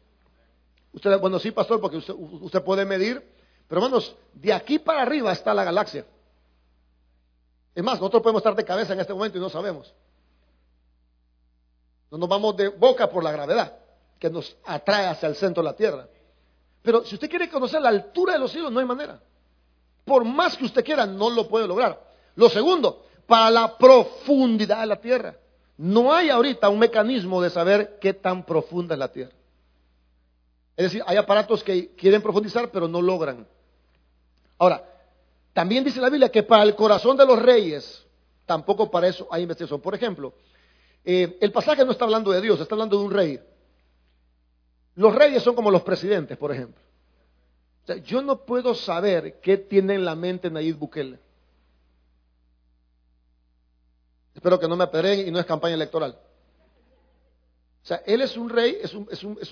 Usted, 0.92 1.18
bueno, 1.20 1.38
sí, 1.38 1.50
pastor, 1.50 1.80
porque 1.80 1.98
usted, 1.98 2.14
usted 2.16 2.62
puede 2.62 2.84
medir, 2.84 3.22
pero 3.68 3.82
hermanos, 3.82 4.16
de 4.32 4.52
aquí 4.52 4.78
para 4.78 5.02
arriba 5.02 5.30
está 5.32 5.52
la 5.52 5.64
galaxia. 5.64 6.04
Es 7.74 7.84
más, 7.84 8.00
nosotros 8.00 8.22
podemos 8.22 8.40
estar 8.40 8.56
de 8.56 8.64
cabeza 8.64 8.94
en 8.94 9.00
este 9.00 9.12
momento 9.12 9.38
y 9.38 9.40
no 9.40 9.50
sabemos. 9.50 9.94
No 12.10 12.18
nos 12.18 12.28
vamos 12.28 12.56
de 12.56 12.68
boca 12.68 13.08
por 13.08 13.22
la 13.22 13.30
gravedad 13.30 13.78
que 14.18 14.30
nos 14.30 14.56
atrae 14.64 15.06
hacia 15.06 15.28
el 15.28 15.36
centro 15.36 15.62
de 15.62 15.68
la 15.68 15.76
tierra. 15.76 16.08
Pero 16.82 17.04
si 17.04 17.14
usted 17.14 17.28
quiere 17.28 17.48
conocer 17.48 17.80
la 17.80 17.90
altura 17.90 18.32
de 18.32 18.38
los 18.38 18.50
cielos, 18.50 18.72
no 18.72 18.80
hay 18.80 18.86
manera. 18.86 19.20
Por 20.04 20.24
más 20.24 20.56
que 20.56 20.64
usted 20.64 20.84
quiera, 20.84 21.06
no 21.06 21.28
lo 21.28 21.46
puede 21.46 21.68
lograr. 21.68 22.02
Lo 22.34 22.48
segundo, 22.48 23.04
para 23.26 23.50
la 23.50 23.76
profundidad 23.76 24.80
de 24.80 24.86
la 24.86 24.96
tierra. 24.96 25.36
No 25.76 26.12
hay 26.12 26.30
ahorita 26.30 26.68
un 26.70 26.78
mecanismo 26.78 27.42
de 27.42 27.50
saber 27.50 27.98
qué 28.00 28.14
tan 28.14 28.44
profunda 28.44 28.94
es 28.94 28.98
la 28.98 29.12
tierra. 29.12 29.32
Es 30.76 30.86
decir, 30.86 31.02
hay 31.06 31.16
aparatos 31.16 31.62
que 31.62 31.94
quieren 31.94 32.22
profundizar, 32.22 32.70
pero 32.70 32.88
no 32.88 33.02
logran. 33.02 33.46
Ahora, 34.58 34.84
también 35.52 35.84
dice 35.84 36.00
la 36.00 36.10
Biblia 36.10 36.30
que 36.30 36.42
para 36.42 36.64
el 36.64 36.74
corazón 36.74 37.16
de 37.16 37.24
los 37.24 37.40
reyes, 37.40 38.04
tampoco 38.44 38.90
para 38.90 39.08
eso 39.08 39.28
hay 39.30 39.42
investigación. 39.42 39.80
Por 39.80 39.94
ejemplo, 39.94 40.34
eh, 41.04 41.38
el 41.40 41.52
pasaje 41.52 41.84
no 41.84 41.92
está 41.92 42.04
hablando 42.04 42.32
de 42.32 42.40
Dios, 42.40 42.60
está 42.60 42.74
hablando 42.74 42.98
de 42.98 43.04
un 43.04 43.12
rey. 43.12 43.40
Los 44.96 45.14
reyes 45.14 45.42
son 45.42 45.54
como 45.54 45.70
los 45.70 45.82
presidentes, 45.82 46.36
por 46.36 46.52
ejemplo. 46.52 46.82
yo 48.04 48.20
no 48.20 48.44
puedo 48.44 48.74
saber 48.74 49.40
qué 49.40 49.56
tiene 49.56 49.94
en 49.94 50.04
la 50.04 50.14
mente 50.14 50.50
Nayib 50.50 50.76
Bukele. 50.76 51.18
Espero 54.34 54.58
que 54.58 54.68
no 54.68 54.76
me 54.76 54.84
apedreen 54.84 55.26
y 55.26 55.30
no 55.30 55.38
es 55.38 55.46
campaña 55.46 55.74
electoral. 55.74 56.18
O 57.82 57.86
sea, 57.86 58.02
él 58.06 58.20
es 58.20 58.36
un 58.36 58.50
rey, 58.50 58.78
es 58.82 58.92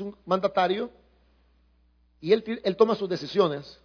un 0.00 0.16
mandatario 0.26 0.90
y 2.20 2.32
él, 2.32 2.60
él 2.62 2.76
toma 2.76 2.94
sus 2.94 3.08
decisiones. 3.08 3.80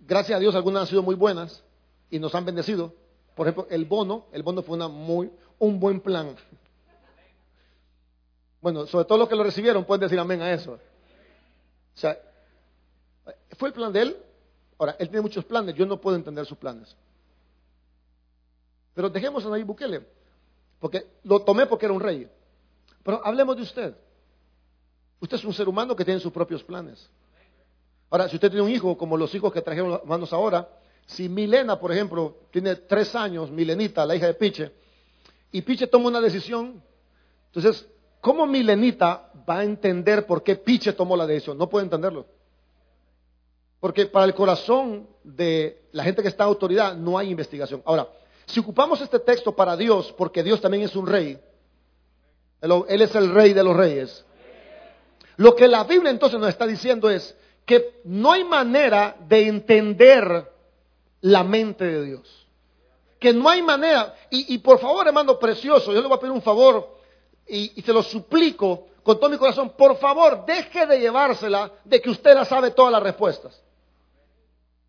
Gracias 0.00 0.36
a 0.36 0.40
Dios 0.40 0.54
algunas 0.54 0.82
han 0.82 0.86
sido 0.88 1.02
muy 1.02 1.14
buenas 1.14 1.62
y 2.10 2.18
nos 2.18 2.34
han 2.34 2.44
bendecido. 2.44 2.94
Por 3.34 3.46
ejemplo, 3.46 3.66
el 3.70 3.84
bono, 3.84 4.26
el 4.32 4.42
bono 4.42 4.62
fue 4.62 4.76
una 4.76 4.88
muy, 4.88 5.30
un 5.58 5.78
buen 5.78 6.00
plan. 6.00 6.34
Bueno, 8.60 8.86
sobre 8.86 9.04
todo 9.04 9.18
los 9.18 9.28
que 9.28 9.36
lo 9.36 9.44
recibieron 9.44 9.84
pueden 9.84 10.00
decir 10.00 10.18
amén 10.18 10.40
a 10.40 10.52
eso. 10.52 10.72
O 10.72 11.98
sea, 11.98 12.18
fue 13.58 13.68
el 13.68 13.74
plan 13.74 13.92
de 13.92 14.02
él. 14.02 14.16
Ahora, 14.78 14.96
él 14.98 15.08
tiene 15.08 15.22
muchos 15.22 15.44
planes, 15.44 15.74
yo 15.74 15.86
no 15.86 16.00
puedo 16.00 16.16
entender 16.16 16.44
sus 16.46 16.58
planes. 16.58 16.94
Pero 18.94 19.10
dejemos 19.10 19.44
a 19.44 19.50
Nayib 19.50 19.66
Bukele, 19.66 20.06
porque 20.80 21.06
lo 21.24 21.40
tomé 21.42 21.66
porque 21.66 21.86
era 21.86 21.94
un 21.94 22.00
rey. 22.00 22.28
Pero 23.02 23.20
hablemos 23.24 23.56
de 23.56 23.62
usted. 23.62 23.96
Usted 25.20 25.36
es 25.36 25.44
un 25.44 25.54
ser 25.54 25.68
humano 25.68 25.94
que 25.94 26.04
tiene 26.04 26.20
sus 26.20 26.32
propios 26.32 26.62
planes. 26.62 27.08
Ahora, 28.10 28.28
si 28.28 28.36
usted 28.36 28.50
tiene 28.50 28.64
un 28.64 28.70
hijo, 28.70 28.96
como 28.96 29.16
los 29.16 29.34
hijos 29.34 29.52
que 29.52 29.62
trajeron 29.62 29.90
las 29.90 30.04
manos 30.04 30.32
ahora, 30.32 30.68
si 31.06 31.28
Milena, 31.28 31.78
por 31.78 31.92
ejemplo, 31.92 32.36
tiene 32.50 32.76
tres 32.76 33.14
años, 33.14 33.50
Milenita, 33.50 34.06
la 34.06 34.16
hija 34.16 34.26
de 34.26 34.34
Piche, 34.34 34.72
y 35.52 35.62
Piche 35.62 35.86
toma 35.86 36.08
una 36.08 36.20
decisión, 36.20 36.82
entonces 37.46 37.86
¿Cómo 38.26 38.44
Milenita 38.44 39.30
va 39.48 39.58
a 39.58 39.62
entender 39.62 40.26
por 40.26 40.42
qué 40.42 40.56
Piche 40.56 40.92
tomó 40.94 41.16
la 41.16 41.28
decisión? 41.28 41.56
No 41.56 41.68
puede 41.68 41.84
entenderlo. 41.84 42.26
Porque 43.78 44.06
para 44.06 44.24
el 44.26 44.34
corazón 44.34 45.08
de 45.22 45.84
la 45.92 46.02
gente 46.02 46.22
que 46.22 46.28
está 46.28 46.42
en 46.42 46.48
autoridad 46.48 46.96
no 46.96 47.16
hay 47.16 47.30
investigación. 47.30 47.82
Ahora, 47.84 48.08
si 48.46 48.58
ocupamos 48.58 49.00
este 49.00 49.20
texto 49.20 49.54
para 49.54 49.76
Dios, 49.76 50.12
porque 50.18 50.42
Dios 50.42 50.60
también 50.60 50.82
es 50.82 50.96
un 50.96 51.06
rey, 51.06 51.38
Él 52.60 53.02
es 53.02 53.14
el 53.14 53.32
rey 53.32 53.52
de 53.52 53.62
los 53.62 53.76
reyes, 53.76 54.24
lo 55.36 55.54
que 55.54 55.68
la 55.68 55.84
Biblia 55.84 56.10
entonces 56.10 56.40
nos 56.40 56.48
está 56.48 56.66
diciendo 56.66 57.08
es 57.08 57.36
que 57.66 58.00
no 58.04 58.32
hay 58.32 58.44
manera 58.44 59.16
de 59.28 59.48
entender 59.48 60.50
la 61.20 61.44
mente 61.44 61.84
de 61.84 62.04
Dios. 62.04 62.46
Que 63.18 63.32
no 63.32 63.48
hay 63.48 63.60
manera, 63.60 64.14
y, 64.30 64.54
y 64.54 64.58
por 64.58 64.78
favor, 64.78 65.06
hermano 65.06 65.38
precioso, 65.38 65.92
yo 65.92 66.00
le 66.00 66.08
voy 66.08 66.16
a 66.16 66.20
pedir 66.20 66.32
un 66.32 66.42
favor, 66.42 66.96
y, 67.48 67.82
se 67.82 67.92
lo 67.92 68.02
suplico 68.02 68.88
con 69.02 69.18
todo 69.18 69.30
mi 69.30 69.38
corazón, 69.38 69.70
por 69.70 69.96
favor, 69.98 70.44
deje 70.44 70.86
de 70.86 70.98
llevársela 70.98 71.70
de 71.84 72.00
que 72.00 72.10
usted 72.10 72.34
la 72.34 72.44
sabe 72.44 72.72
todas 72.72 72.90
las 72.90 73.02
respuestas. 73.02 73.60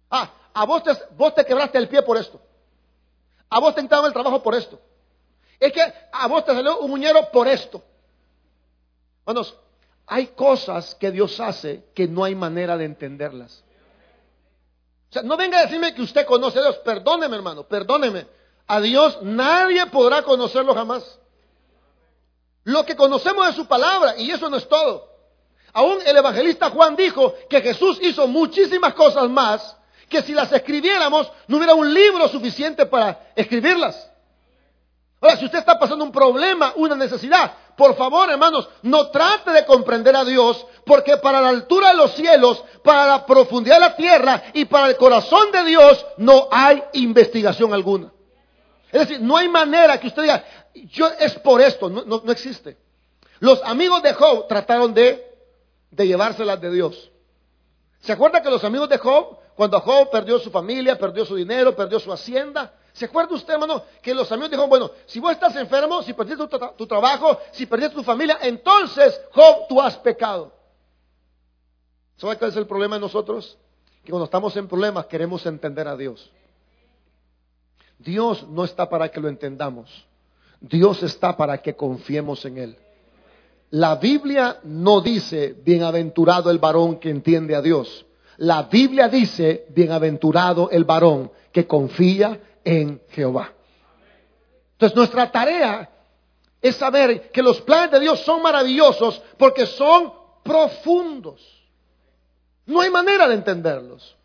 Ah, 0.10 0.32
a 0.54 0.66
vos 0.66 0.84
te, 0.84 0.92
vos 1.16 1.36
te 1.36 1.46
quebraste 1.46 1.78
el 1.78 1.88
pie 1.88 2.02
por 2.02 2.18
esto. 2.18 2.42
A 3.50 3.60
vos 3.60 3.76
te 3.76 3.82
entraba 3.82 4.08
el 4.08 4.14
trabajo 4.14 4.42
por 4.42 4.56
esto. 4.56 4.80
Es 5.60 5.72
que 5.72 5.82
a 6.12 6.28
vos 6.28 6.44
te 6.46 6.54
salió 6.54 6.80
un 6.80 6.90
muñero 6.90 7.30
por 7.32 7.48
esto. 7.48 7.82
Hermanos, 9.22 9.56
hay 10.08 10.28
cosas 10.28 10.96
que 10.96 11.12
Dios 11.12 11.40
hace 11.42 11.84
que 11.94 12.08
no 12.08 12.24
hay 12.24 12.34
manera 12.34 12.78
de 12.78 12.86
entenderlas. 12.86 13.64
O 15.10 15.14
sea, 15.14 15.22
no 15.22 15.36
venga 15.36 15.60
a 15.60 15.64
decirme 15.64 15.94
que 15.94 16.02
usted 16.02 16.26
conoce 16.26 16.60
a 16.60 16.62
Dios. 16.62 16.78
Perdóneme, 16.78 17.36
hermano, 17.36 17.68
perdóneme. 17.68 18.26
A 18.68 18.80
Dios 18.80 19.20
nadie 19.22 19.86
podrá 19.88 20.24
conocerlo 20.24 20.74
jamás. 20.74 21.20
Lo 22.64 22.86
que 22.86 22.96
conocemos 22.96 23.48
de 23.48 23.54
su 23.54 23.66
palabra, 23.68 24.18
y 24.18 24.32
eso 24.32 24.50
no 24.50 24.58
es 24.58 24.68
todo. 24.68 25.10
Aún 25.74 26.00
el 26.06 26.18
evangelista 26.18 26.70
Juan 26.70 26.96
dijo 26.96 27.34
que 27.50 27.62
Jesús 27.62 28.00
hizo 28.02 28.28
muchísimas 28.28 28.94
cosas 28.94 29.30
más, 29.30 29.78
que 30.10 30.22
si 30.22 30.34
las 30.34 30.52
escribiéramos 30.52 31.32
no 31.48 31.58
hubiera 31.58 31.74
un 31.74 31.94
libro 31.94 32.28
suficiente 32.30 32.86
para 32.86 33.32
escribirlas. 33.36 34.10
Ahora, 35.20 35.36
si 35.38 35.46
usted 35.46 35.60
está 35.60 35.78
pasando 35.78 36.06
un 36.06 36.12
problema, 36.12 36.74
una 36.76 36.96
necesidad, 36.96 37.54
por 37.78 37.96
favor, 37.96 38.28
hermanos, 38.30 38.68
no 38.82 39.12
trate 39.12 39.52
de 39.52 39.64
comprender 39.64 40.16
a 40.16 40.26
Dios, 40.26 40.66
porque 40.84 41.16
para 41.18 41.40
la 41.40 41.50
altura 41.50 41.92
de 41.92 41.98
los 41.98 42.12
cielos, 42.14 42.64
para 42.84 43.06
la 43.06 43.26
profundidad 43.26 43.76
de 43.76 43.82
la 43.82 43.96
tierra 43.96 44.44
y 44.54 44.66
para 44.66 44.88
el 44.90 44.98
corazón 44.98 45.52
de 45.52 45.64
Dios 45.64 46.04
no 46.18 46.48
hay 46.52 46.84
investigación 46.94 47.72
alguna. 47.74 48.12
Es 48.92 49.02
decir, 49.02 49.22
no 49.22 49.38
hay 49.38 49.48
manera 49.48 50.00
que 50.00 50.08
usted 50.08 50.24
diga, 50.24 50.44
yo 50.90 51.08
es 51.20 51.36
por 51.36 51.62
esto, 51.62 51.88
no, 51.88 52.24
existe. 52.32 52.78
Los 53.40 53.62
amigos 53.64 54.02
de 54.02 54.14
Job 54.14 54.48
trataron 54.48 54.92
de, 54.96 55.24
de 55.92 56.08
llevárselas 56.08 56.60
de 56.60 56.72
Dios. 56.72 57.12
¿Se 58.00 58.12
acuerda 58.12 58.42
que 58.42 58.50
los 58.50 58.64
amigos 58.64 58.90
de 58.90 58.98
Job, 58.98 59.38
cuando 59.56 59.80
Job 59.82 60.10
perdió 60.10 60.40
su 60.40 60.50
familia, 60.50 60.98
perdió 60.98 61.26
su 61.26 61.36
dinero, 61.36 61.76
perdió 61.76 62.00
su 62.00 62.12
hacienda, 62.12 62.74
¿se 62.98 63.06
acuerda 63.06 63.36
usted, 63.36 63.54
hermano, 63.54 63.84
que 64.02 64.14
los 64.14 64.32
amigos 64.32 64.58
Job, 64.58 64.68
bueno, 64.68 64.90
si 65.06 65.20
vos 65.20 65.32
estás 65.32 65.56
enfermo, 65.56 66.02
si 66.02 66.14
perdiste 66.14 66.48
tu, 66.48 66.60
tu 66.76 66.88
trabajo, 66.88 67.38
si 67.52 67.68
perdiste 67.68 67.96
tu 67.96 68.04
familia, 68.04 68.40
entonces, 68.42 69.22
Job, 69.34 69.68
tú 69.70 69.80
has 69.80 69.96
pecado. 69.98 70.52
¿Sabe 72.18 72.38
cuál 72.38 72.50
es 72.50 72.58
el 72.58 72.66
problema 72.66 72.96
de 72.96 73.02
nosotros? 73.02 73.56
Que 74.04 74.10
cuando 74.10 74.26
estamos 74.26 74.58
en 74.58 74.68
problemas 74.68 75.06
queremos 75.06 75.46
entender 75.46 75.88
a 75.88 75.96
Dios. 75.96 76.32
Dios 78.00 78.48
no 78.48 78.64
está 78.64 78.90
para 78.90 79.10
que 79.10 79.20
lo 79.20 79.28
entendamos. 79.28 80.08
Dios 80.60 81.04
está 81.04 81.38
para 81.38 81.60
que 81.60 81.76
confiemos 81.76 82.44
en 82.46 82.58
Él. 82.58 82.78
La 83.70 83.98
Biblia 83.98 84.60
no 84.64 85.02
dice, 85.02 85.56
bienaventurado 85.64 86.50
el 86.50 86.58
varón 86.58 87.00
que 87.00 87.12
entiende 87.12 87.56
a 87.56 87.62
Dios. 87.62 88.08
La 88.38 88.64
Biblia 88.64 89.08
dice, 89.08 89.68
bienaventurado 89.70 90.70
el 90.72 90.84
varón 90.84 91.32
que 91.52 91.68
confía 91.68 92.40
en 92.68 93.02
Jehová. 93.12 93.54
Entonces 94.74 94.96
nuestra 94.96 95.32
tarea 95.32 95.90
es 96.62 96.76
saber 96.76 97.32
que 97.32 97.42
los 97.42 97.62
planes 97.62 97.92
de 97.92 98.02
Dios 98.02 98.20
son 98.20 98.42
maravillosos 98.42 99.22
porque 99.38 99.66
son 99.66 100.12
profundos. 100.44 101.42
No 102.66 102.82
hay 102.82 102.90
manera 102.90 103.26
de 103.30 103.36
entenderlos. 103.36 104.18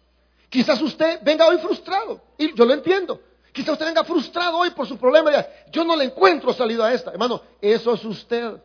Quizás 0.48 0.82
usted 0.82 1.20
venga 1.22 1.46
hoy 1.46 1.58
frustrado 1.58 2.20
y 2.36 2.52
yo 2.54 2.64
lo 2.64 2.74
entiendo. 2.74 3.20
Quizá 3.52 3.72
usted 3.72 3.86
venga 3.86 4.02
frustrado 4.02 4.58
hoy 4.58 4.70
por 4.70 4.88
su 4.88 4.98
problema. 4.98 5.30
Yo 5.70 5.84
no 5.84 5.94
le 5.94 6.06
encuentro 6.06 6.52
salida 6.52 6.86
a 6.86 6.92
esta. 6.92 7.12
Hermano, 7.12 7.40
eso 7.60 7.94
es 7.94 8.04
usted. 8.04 8.60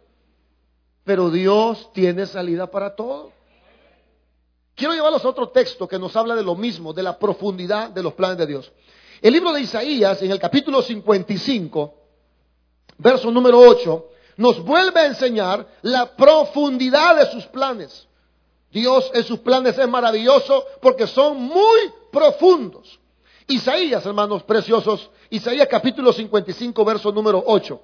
Pero 1.03 1.29
Dios 1.29 1.91
tiene 1.93 2.25
salida 2.25 2.65
para 2.65 2.96
todo. 2.96 3.31
Quiero 4.74 4.93
llevarlos 4.96 5.24
a 5.24 5.29
otro 5.29 5.50
texto 5.50 5.88
que 5.88 6.00
nos 6.00 6.15
habla 6.15 6.36
de 6.36 6.43
lo 6.43 6.55
mismo, 6.55 6.93
de 6.93 7.03
la 7.03 7.19
profundidad 7.19 7.91
de 7.91 8.01
los 8.01 8.13
planes 8.13 8.38
de 8.39 8.48
Dios. 8.48 8.72
El 9.21 9.33
libro 9.33 9.53
de 9.53 9.62
Isaías, 9.62 10.21
en 10.21 10.31
el 10.31 10.39
capítulo 10.39 10.81
55, 10.81 11.93
verso 12.97 13.31
número 13.31 13.59
8, 13.59 14.09
nos 14.38 14.63
vuelve 14.63 15.00
a 15.00 15.05
enseñar 15.07 15.67
la 15.81 16.15
profundidad 16.15 17.15
de 17.15 17.31
sus 17.31 17.45
planes. 17.47 18.07
Dios 18.71 19.09
en 19.13 19.24
sus 19.24 19.39
planes 19.39 19.77
es 19.77 19.88
maravilloso 19.88 20.65
porque 20.81 21.07
son 21.07 21.41
muy 21.41 21.91
profundos. 22.12 23.00
Isaías, 23.47 24.05
hermanos 24.05 24.43
preciosos, 24.43 25.09
Isaías 25.29 25.67
capítulo 25.67 26.13
55, 26.13 26.86
verso 26.86 27.12
número 27.12 27.43
8. 27.45 27.81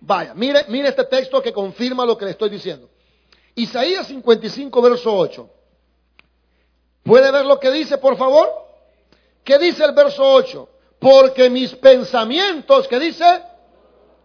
Vaya, 0.00 0.34
mire, 0.34 0.64
mire 0.68 0.88
este 0.88 1.04
texto 1.04 1.40
que 1.40 1.52
confirma 1.52 2.04
lo 2.04 2.18
que 2.18 2.26
le 2.26 2.32
estoy 2.32 2.50
diciendo. 2.50 2.90
Isaías 3.54 4.06
55, 4.06 4.82
verso 4.82 5.16
8. 5.16 5.50
¿Puede 7.04 7.30
ver 7.30 7.46
lo 7.46 7.58
que 7.58 7.70
dice, 7.70 7.96
por 7.98 8.16
favor? 8.16 8.67
¿Qué 9.44 9.58
dice 9.58 9.84
el 9.84 9.92
verso 9.92 10.22
8? 10.22 10.68
Porque 10.98 11.48
mis 11.48 11.74
pensamientos, 11.74 12.88
¿qué 12.88 12.98
dice? 12.98 13.24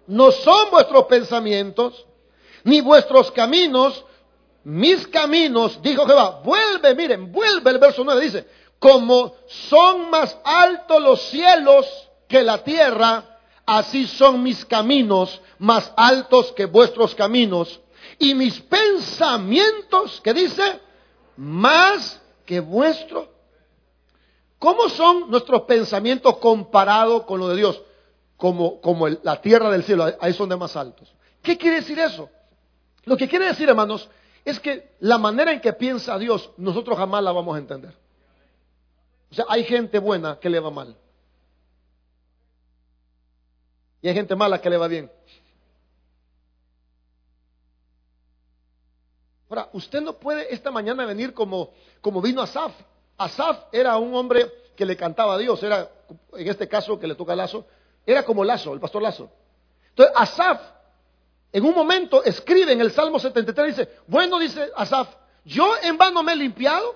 no 0.07 0.31
son 0.31 0.71
vuestros 0.71 1.05
pensamientos, 1.05 2.05
ni 2.63 2.81
vuestros 2.81 3.31
caminos, 3.31 4.03
mis 4.63 5.07
caminos, 5.07 5.81
dijo 5.81 6.05
Jehová. 6.05 6.41
Vuelve, 6.43 6.95
miren, 6.95 7.31
vuelve 7.31 7.71
el 7.71 7.79
verso 7.79 8.03
9, 8.03 8.21
dice, 8.21 8.47
como 8.79 9.35
son 9.47 10.09
más 10.09 10.37
altos 10.43 11.01
los 11.01 11.21
cielos 11.23 12.09
que 12.27 12.43
la 12.43 12.63
tierra, 12.63 13.39
así 13.65 14.07
son 14.07 14.43
mis 14.43 14.65
caminos 14.65 15.41
más 15.57 15.91
altos 15.95 16.51
que 16.53 16.65
vuestros 16.65 17.15
caminos. 17.15 17.79
Y 18.19 18.33
mis 18.35 18.59
pensamientos, 18.61 20.21
¿qué 20.21 20.33
dice? 20.33 20.79
Más 21.37 22.21
que 22.45 22.59
vuestro. 22.59 23.32
¿Cómo 24.63 24.87
son 24.87 25.29
nuestros 25.29 25.63
pensamientos 25.63 26.37
comparados 26.37 27.25
con 27.25 27.37
los 27.37 27.49
de 27.49 27.57
Dios? 27.57 27.81
Como, 28.37 28.79
como 28.79 29.09
la 29.09 29.41
tierra 29.41 29.69
del 29.69 29.83
cielo, 29.83 30.05
ahí 30.21 30.31
son 30.31 30.47
de 30.47 30.55
más 30.55 30.77
altos. 30.77 31.13
¿Qué 31.41 31.57
quiere 31.57 31.81
decir 31.81 31.99
eso? 31.99 32.29
Lo 33.03 33.17
que 33.17 33.27
quiere 33.27 33.47
decir, 33.47 33.67
hermanos, 33.67 34.09
es 34.45 34.61
que 34.61 34.95
la 35.01 35.17
manera 35.17 35.51
en 35.51 35.59
que 35.59 35.73
piensa 35.73 36.17
Dios, 36.17 36.49
nosotros 36.55 36.97
jamás 36.97 37.21
la 37.21 37.33
vamos 37.33 37.57
a 37.57 37.59
entender. 37.59 37.93
O 39.31 39.35
sea, 39.35 39.43
hay 39.49 39.65
gente 39.65 39.99
buena 39.99 40.39
que 40.39 40.49
le 40.49 40.61
va 40.61 40.71
mal. 40.71 40.95
Y 44.01 44.07
hay 44.07 44.13
gente 44.13 44.33
mala 44.33 44.61
que 44.61 44.69
le 44.69 44.77
va 44.77 44.87
bien. 44.87 45.11
Ahora, 49.49 49.67
usted 49.73 49.99
no 49.99 50.13
puede 50.13 50.53
esta 50.53 50.71
mañana 50.71 51.05
venir 51.05 51.33
como, 51.33 51.71
como 51.99 52.21
vino 52.21 52.41
Asaf. 52.41 52.73
Asaf 53.17 53.65
era 53.71 53.97
un 53.97 54.13
hombre 54.15 54.51
que 54.75 54.85
le 54.85 54.97
cantaba 54.97 55.35
a 55.35 55.37
Dios, 55.37 55.61
era, 55.63 55.89
en 56.33 56.47
este 56.47 56.67
caso 56.67 56.99
que 56.99 57.07
le 57.07 57.15
toca 57.15 57.35
Lazo, 57.35 57.65
era 58.05 58.23
como 58.23 58.43
Lazo, 58.43 58.73
el 58.73 58.79
pastor 58.79 59.01
Lazo. 59.01 59.29
Entonces, 59.89 60.13
Asaf, 60.17 60.61
en 61.51 61.65
un 61.65 61.75
momento 61.75 62.23
escribe 62.23 62.73
en 62.73 62.81
el 62.81 62.91
Salmo 62.91 63.19
73, 63.19 63.77
dice, 63.77 63.91
bueno, 64.07 64.39
dice 64.39 64.71
Asaf, 64.75 65.07
yo 65.45 65.73
en 65.83 65.97
vano 65.97 66.23
me 66.23 66.33
he 66.33 66.35
limpiado, 66.35 66.95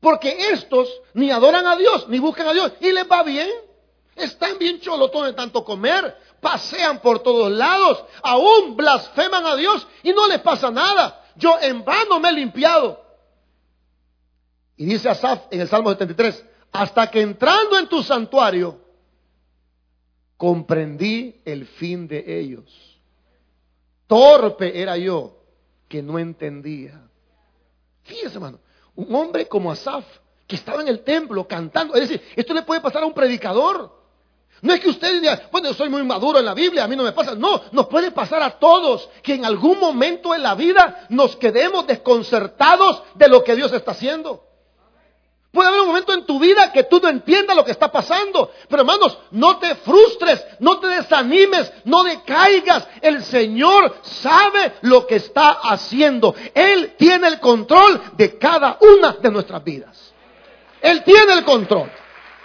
porque 0.00 0.50
estos 0.52 0.88
ni 1.14 1.30
adoran 1.30 1.66
a 1.66 1.76
Dios, 1.76 2.08
ni 2.08 2.18
buscan 2.18 2.46
a 2.46 2.52
Dios, 2.52 2.72
y 2.80 2.92
les 2.92 3.10
va 3.10 3.22
bien. 3.22 3.50
Están 4.14 4.58
bien 4.58 4.80
cholotones 4.80 5.32
de 5.32 5.36
tanto 5.36 5.64
comer, 5.64 6.16
pasean 6.40 7.00
por 7.00 7.20
todos 7.20 7.50
lados, 7.50 8.04
aún 8.22 8.76
blasfeman 8.76 9.44
a 9.44 9.56
Dios 9.56 9.86
y 10.04 10.12
no 10.12 10.28
les 10.28 10.40
pasa 10.40 10.70
nada. 10.70 11.24
Yo 11.34 11.58
en 11.60 11.84
vano 11.84 12.20
me 12.20 12.28
he 12.28 12.32
limpiado. 12.32 13.03
Y 14.76 14.86
dice 14.86 15.08
Asaf 15.08 15.46
en 15.50 15.60
el 15.60 15.68
Salmo 15.68 15.90
73, 15.90 16.44
hasta 16.72 17.10
que 17.10 17.20
entrando 17.20 17.78
en 17.78 17.88
tu 17.88 18.02
santuario, 18.02 18.80
comprendí 20.36 21.40
el 21.44 21.66
fin 21.66 22.08
de 22.08 22.40
ellos. 22.40 23.00
Torpe 24.06 24.80
era 24.80 24.96
yo 24.96 25.36
que 25.88 26.02
no 26.02 26.18
entendía. 26.18 27.00
Fíjese, 28.02 28.34
hermano, 28.34 28.58
un 28.96 29.14
hombre 29.14 29.46
como 29.46 29.70
Asaf, 29.70 30.04
que 30.46 30.56
estaba 30.56 30.82
en 30.82 30.88
el 30.88 31.04
templo 31.04 31.46
cantando. 31.46 31.94
Es 31.94 32.08
decir, 32.08 32.22
esto 32.36 32.52
le 32.52 32.62
puede 32.62 32.80
pasar 32.80 33.02
a 33.02 33.06
un 33.06 33.14
predicador. 33.14 34.04
No 34.60 34.72
es 34.72 34.80
que 34.80 34.88
usted 34.88 35.20
diga, 35.20 35.48
bueno, 35.52 35.68
yo 35.68 35.74
soy 35.74 35.88
muy 35.88 36.02
maduro 36.04 36.38
en 36.38 36.44
la 36.44 36.54
Biblia, 36.54 36.84
a 36.84 36.88
mí 36.88 36.96
no 36.96 37.02
me 37.02 37.12
pasa. 37.12 37.34
No, 37.34 37.62
nos 37.72 37.86
puede 37.86 38.10
pasar 38.10 38.42
a 38.42 38.58
todos 38.58 39.08
que 39.22 39.34
en 39.34 39.44
algún 39.44 39.78
momento 39.78 40.34
en 40.34 40.42
la 40.42 40.54
vida 40.54 41.06
nos 41.10 41.36
quedemos 41.36 41.86
desconcertados 41.86 43.02
de 43.14 43.28
lo 43.28 43.44
que 43.44 43.56
Dios 43.56 43.72
está 43.72 43.92
haciendo. 43.92 44.53
Puede 45.54 45.68
haber 45.68 45.82
un 45.82 45.86
momento 45.86 46.12
en 46.12 46.26
tu 46.26 46.40
vida 46.40 46.72
que 46.72 46.82
tú 46.82 46.98
no 47.00 47.08
entiendas 47.08 47.54
lo 47.54 47.64
que 47.64 47.70
está 47.70 47.92
pasando. 47.92 48.50
Pero 48.68 48.82
hermanos, 48.82 49.16
no 49.30 49.58
te 49.58 49.76
frustres, 49.76 50.44
no 50.58 50.80
te 50.80 50.88
desanimes, 50.88 51.72
no 51.84 52.02
decaigas. 52.02 52.88
El 53.00 53.22
Señor 53.22 53.94
sabe 54.02 54.74
lo 54.80 55.06
que 55.06 55.14
está 55.14 55.52
haciendo. 55.62 56.34
Él 56.52 56.96
tiene 56.98 57.28
el 57.28 57.38
control 57.38 58.02
de 58.16 58.36
cada 58.36 58.78
una 58.80 59.12
de 59.12 59.30
nuestras 59.30 59.62
vidas. 59.62 60.12
Él 60.82 61.04
tiene 61.04 61.34
el 61.34 61.44
control. 61.44 61.88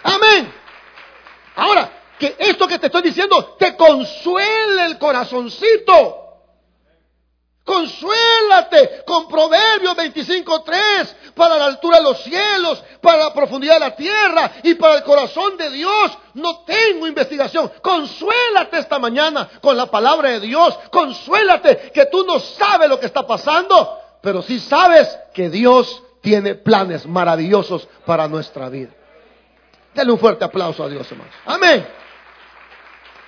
Amén. 0.04 0.54
Ahora, 1.56 1.92
que 2.20 2.36
esto 2.38 2.68
que 2.68 2.78
te 2.78 2.86
estoy 2.86 3.02
diciendo 3.02 3.56
te 3.58 3.76
consuele 3.76 4.86
el 4.86 5.00
corazoncito. 5.00 6.19
Consuélate 7.70 9.04
con 9.06 9.28
Proverbios 9.28 9.96
25.3 9.96 11.34
para 11.36 11.56
la 11.56 11.66
altura 11.66 11.98
de 11.98 12.04
los 12.04 12.24
cielos, 12.24 12.84
para 13.00 13.26
la 13.26 13.32
profundidad 13.32 13.76
de 13.76 13.80
la 13.82 13.96
tierra 13.96 14.54
y 14.64 14.74
para 14.74 14.96
el 14.96 15.04
corazón 15.04 15.56
de 15.56 15.70
Dios. 15.70 16.18
No 16.34 16.62
tengo 16.62 17.06
investigación. 17.06 17.72
Consuélate 17.84 18.80
esta 18.80 18.98
mañana 18.98 19.48
con 19.62 19.78
la 19.78 19.86
palabra 19.86 20.32
de 20.32 20.40
Dios. 20.40 20.80
Consuélate 20.90 21.92
que 21.94 22.08
tú 22.08 22.26
no 22.26 22.40
sabes 22.40 22.90
lo 22.90 23.00
que 23.00 23.06
está 23.06 23.28
pasando, 23.28 24.00
pero 24.20 24.42
sí 24.42 24.60
sabes 24.60 25.16
que 25.32 25.52
Dios 25.52 26.02
tiene 26.22 26.56
planes 26.56 27.06
maravillosos 27.06 27.88
para 28.04 28.28
nuestra 28.28 28.68
vida. 28.70 28.90
Dale 29.94 30.12
un 30.12 30.18
fuerte 30.18 30.44
aplauso 30.44 30.84
a 30.84 30.90
Dios, 30.90 31.06
hermanos. 31.12 31.36
Amén. 31.46 31.88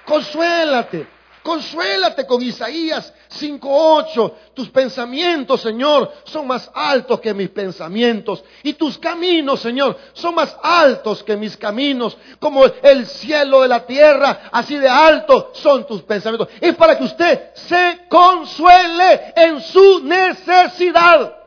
Consuélate. 0.04 1.21
Consuélate 1.44 2.28
con 2.28 2.42
Isaías 2.42 3.12
5.8. 3.40 4.34
Tus 4.54 4.70
pensamientos, 4.70 5.62
Señor, 5.62 6.14
son 6.24 6.46
más 6.46 6.70
altos 6.74 7.20
que 7.20 7.34
mis 7.34 7.50
pensamientos. 7.50 8.44
Y 8.62 8.74
tus 8.74 9.00
caminos, 9.00 9.60
Señor, 9.60 9.98
son 10.14 10.36
más 10.36 10.56
altos 10.62 11.24
que 11.24 11.36
mis 11.36 11.58
caminos. 11.58 12.16
Como 12.40 12.64
el 12.66 13.08
cielo 13.08 13.62
de 13.62 13.68
la 13.70 13.86
tierra, 13.86 14.50
así 14.52 14.78
de 14.78 14.88
alto 14.88 15.50
son 15.54 15.88
tus 15.88 16.04
pensamientos. 16.04 16.48
Es 16.60 16.76
para 16.76 16.96
que 16.96 17.06
usted 17.06 17.54
se 17.56 18.06
consuele 18.08 19.34
en 19.36 19.62
su 19.62 20.04
necesidad. 20.04 21.38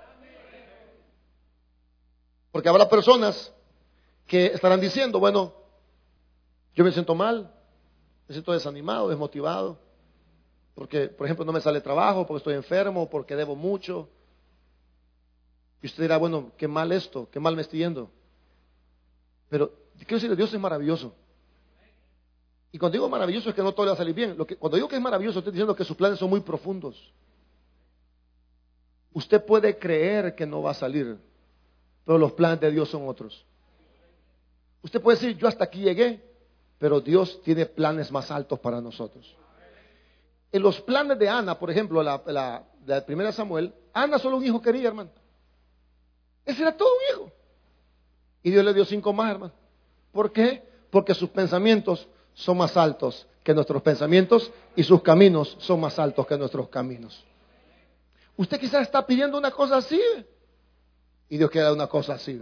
Porque 2.50 2.68
habrá 2.68 2.88
personas 2.88 3.52
que 4.26 4.46
estarán 4.46 4.80
diciendo, 4.80 5.20
bueno, 5.20 5.52
yo 6.74 6.83
me 6.83 6.90
siento 6.90 7.14
mal, 7.14 7.54
me 8.28 8.32
siento 8.34 8.52
desanimado, 8.52 9.08
desmotivado, 9.08 9.78
porque, 10.74 11.08
por 11.08 11.26
ejemplo, 11.26 11.44
no 11.44 11.52
me 11.52 11.60
sale 11.60 11.80
trabajo, 11.80 12.26
porque 12.26 12.38
estoy 12.38 12.54
enfermo, 12.54 13.08
porque 13.08 13.37
debo 13.37 13.54
mucho. 13.54 14.08
Y 15.82 15.87
usted 15.87 16.02
dirá, 16.02 16.16
bueno, 16.16 16.52
qué 16.56 16.66
mal 16.66 16.90
esto, 16.92 17.28
qué 17.30 17.38
mal 17.38 17.54
me 17.54 17.62
estoy 17.62 17.80
yendo. 17.80 18.10
Pero 19.48 19.72
quiero 19.98 20.16
decirle, 20.16 20.37
Dios 20.37 20.52
es 20.52 20.58
maravilloso. 20.58 21.14
Y 22.72 22.78
cuando 22.78 22.94
digo 22.94 23.08
maravilloso 23.08 23.50
es 23.50 23.54
que 23.54 23.62
no 23.62 23.72
todo 23.72 23.87
le 23.87 23.90
va 23.90 23.94
a 23.94 23.98
salir 23.98 24.14
bien. 24.14 24.37
Lo 24.37 24.44
que, 24.46 24.56
cuando 24.56 24.76
digo 24.76 24.88
que 24.88 24.96
es 24.96 25.02
maravilloso, 25.02 25.38
estoy 25.38 25.52
diciendo 25.52 25.76
que 25.76 25.84
sus 25.84 25.96
planes 25.96 26.18
son 26.18 26.28
muy 26.28 26.40
profundos. 26.40 27.12
Usted 29.12 29.44
puede 29.44 29.78
creer 29.78 30.34
que 30.34 30.44
no 30.44 30.60
va 30.60 30.72
a 30.72 30.74
salir, 30.74 31.16
pero 32.04 32.18
los 32.18 32.32
planes 32.32 32.60
de 32.60 32.72
Dios 32.72 32.88
son 32.88 33.06
otros. 33.06 33.46
Usted 34.82 35.00
puede 35.00 35.18
decir, 35.18 35.37
yo 35.37 35.46
hasta 35.46 35.62
aquí 35.62 35.82
llegué, 35.82 36.20
pero 36.78 37.00
Dios 37.00 37.40
tiene 37.42 37.66
planes 37.66 38.10
más 38.10 38.30
altos 38.30 38.58
para 38.58 38.80
nosotros. 38.80 39.34
En 40.52 40.62
los 40.62 40.80
planes 40.80 41.18
de 41.18 41.28
Ana, 41.28 41.58
por 41.58 41.70
ejemplo, 41.70 42.02
la, 42.02 42.22
la, 42.87 43.04
primera 43.04 43.32
Samuel, 43.32 43.74
Ana 43.92 44.18
solo 44.18 44.37
un 44.37 44.44
hijo 44.44 44.60
quería, 44.62 44.88
hermano. 44.88 45.10
Ese 46.44 46.62
era 46.62 46.76
todo 46.76 46.88
un 46.88 47.02
hijo. 47.10 47.32
Y 48.42 48.50
Dios 48.50 48.64
le 48.64 48.74
dio 48.74 48.84
cinco 48.84 49.12
más, 49.12 49.32
hermano. 49.32 49.52
¿Por 50.12 50.30
qué? 50.30 50.62
Porque 50.90 51.14
sus 51.14 51.30
pensamientos 51.30 52.06
son 52.34 52.58
más 52.58 52.76
altos 52.76 53.26
que 53.42 53.52
nuestros 53.54 53.82
pensamientos 53.82 54.50
y 54.76 54.82
sus 54.82 55.02
caminos 55.02 55.56
son 55.60 55.80
más 55.80 55.98
altos 55.98 56.26
que 56.26 56.38
nuestros 56.38 56.68
caminos. 56.68 57.24
Usted 58.37 58.58
quizás 58.58 58.82
está 58.82 59.06
pidiendo 59.06 59.38
una 59.38 59.50
cosa 59.50 59.76
así 59.76 60.00
y 61.28 61.37
Dios 61.37 61.50
quiere 61.50 61.64
dar 61.64 61.74
una 61.74 61.87
cosa 61.87 62.14
así. 62.14 62.40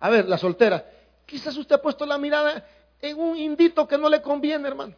A 0.00 0.10
ver, 0.10 0.28
la 0.28 0.38
soltera, 0.38 0.84
quizás 1.24 1.56
usted 1.56 1.76
ha 1.76 1.82
puesto 1.82 2.04
la 2.04 2.18
mirada 2.18 2.66
en 3.00 3.18
un 3.18 3.36
indito 3.36 3.86
que 3.86 3.98
no 3.98 4.08
le 4.08 4.22
conviene, 4.22 4.68
hermano. 4.68 4.94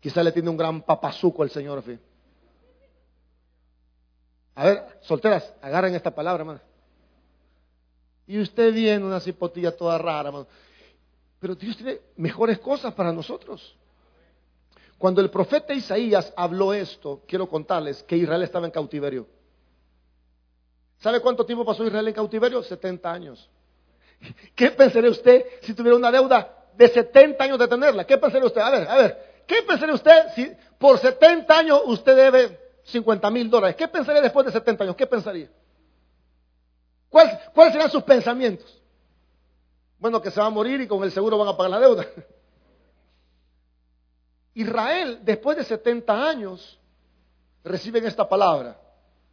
Quizá 0.00 0.22
le 0.22 0.32
tiene 0.32 0.50
un 0.50 0.56
gran 0.56 0.82
papazuco 0.82 1.42
al 1.42 1.50
Señor. 1.50 1.82
A 4.54 4.64
ver, 4.64 4.98
solteras, 5.02 5.54
agarren 5.62 5.94
esta 5.94 6.14
palabra, 6.14 6.42
hermano. 6.42 6.60
Y 8.26 8.40
usted 8.40 8.72
viene 8.72 9.04
una 9.04 9.20
cipotilla 9.20 9.76
toda 9.76 9.98
rara, 9.98 10.28
hermano. 10.28 10.46
Pero 11.38 11.54
Dios 11.54 11.76
tiene 11.76 12.00
mejores 12.16 12.58
cosas 12.58 12.94
para 12.94 13.12
nosotros. 13.12 13.76
Cuando 14.98 15.20
el 15.20 15.30
profeta 15.30 15.74
Isaías 15.74 16.32
habló 16.36 16.72
esto, 16.72 17.22
quiero 17.26 17.48
contarles 17.48 18.02
que 18.04 18.16
Israel 18.16 18.42
estaba 18.42 18.66
en 18.66 18.72
cautiverio. 18.72 19.26
¿Sabe 20.98 21.20
cuánto 21.20 21.44
tiempo 21.44 21.64
pasó 21.64 21.84
Israel 21.84 22.06
en 22.06 22.14
cautiverio? 22.14 22.62
70 22.62 23.12
años. 23.12 23.50
¿Qué 24.54 24.70
pensaría 24.70 25.10
usted 25.10 25.44
si 25.62 25.74
tuviera 25.74 25.96
una 25.96 26.10
deuda 26.10 26.66
de 26.74 26.88
70 26.88 27.44
años 27.44 27.58
de 27.58 27.68
tenerla? 27.68 28.04
¿Qué 28.04 28.18
pensaría 28.18 28.46
usted? 28.46 28.60
A 28.60 28.70
ver, 28.70 28.88
a 28.88 28.96
ver, 28.96 29.32
¿Qué 29.46 29.62
pensaría 29.62 29.94
usted 29.94 30.28
si 30.34 30.52
por 30.78 30.98
70 30.98 31.58
años 31.58 31.82
usted 31.84 32.16
debe 32.16 32.58
50 32.84 33.30
mil 33.30 33.50
dólares? 33.50 33.76
¿Qué 33.76 33.88
pensaría 33.88 34.22
después 34.22 34.46
de 34.46 34.52
70 34.52 34.84
años? 34.84 34.96
¿Qué 34.96 35.06
pensaría? 35.06 35.50
¿Cuáles, 37.08 37.38
¿Cuáles 37.54 37.72
serían 37.72 37.90
sus 37.90 38.02
pensamientos? 38.02 38.80
Bueno, 39.98 40.20
que 40.20 40.30
se 40.30 40.40
va 40.40 40.46
a 40.46 40.50
morir 40.50 40.80
y 40.80 40.88
con 40.88 41.02
el 41.04 41.12
seguro 41.12 41.38
van 41.38 41.48
a 41.48 41.56
pagar 41.56 41.70
la 41.70 41.80
deuda. 41.80 42.06
Israel, 44.54 45.20
después 45.22 45.56
de 45.56 45.64
70 45.64 46.28
años, 46.28 46.78
reciben 47.62 48.04
esta 48.06 48.28
palabra. 48.28 48.78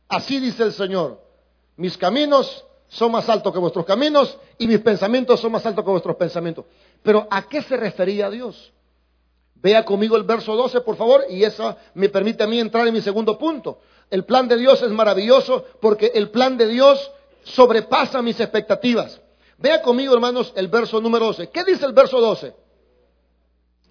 Así 0.07 0.39
dice 0.39 0.63
el 0.63 0.73
Señor, 0.73 1.21
mis 1.75 1.97
caminos 1.97 2.65
son 2.89 3.11
más 3.11 3.29
altos 3.29 3.53
que 3.53 3.59
vuestros 3.59 3.85
caminos 3.85 4.37
y 4.57 4.67
mis 4.67 4.79
pensamientos 4.79 5.39
son 5.39 5.51
más 5.51 5.65
altos 5.65 5.85
que 5.85 5.91
vuestros 5.91 6.15
pensamientos. 6.17 6.65
Pero 7.01 7.27
¿a 7.29 7.43
qué 7.43 7.61
se 7.61 7.77
refería 7.77 8.29
Dios? 8.29 8.73
Vea 9.55 9.85
conmigo 9.85 10.17
el 10.17 10.23
verso 10.23 10.55
12, 10.55 10.81
por 10.81 10.95
favor, 10.95 11.25
y 11.29 11.43
eso 11.43 11.75
me 11.93 12.09
permite 12.09 12.43
a 12.43 12.47
mí 12.47 12.59
entrar 12.59 12.87
en 12.87 12.93
mi 12.93 13.01
segundo 13.01 13.37
punto. 13.37 13.79
El 14.09 14.25
plan 14.25 14.47
de 14.47 14.57
Dios 14.57 14.81
es 14.81 14.89
maravilloso 14.89 15.65
porque 15.79 16.11
el 16.15 16.29
plan 16.29 16.57
de 16.57 16.67
Dios 16.67 17.11
sobrepasa 17.43 18.21
mis 18.21 18.39
expectativas. 18.39 19.21
Vea 19.57 19.81
conmigo, 19.81 20.13
hermanos, 20.13 20.51
el 20.55 20.67
verso 20.67 20.99
número 20.99 21.25
12. 21.27 21.49
¿Qué 21.49 21.63
dice 21.63 21.85
el 21.85 21.93
verso 21.93 22.19
12? 22.19 22.53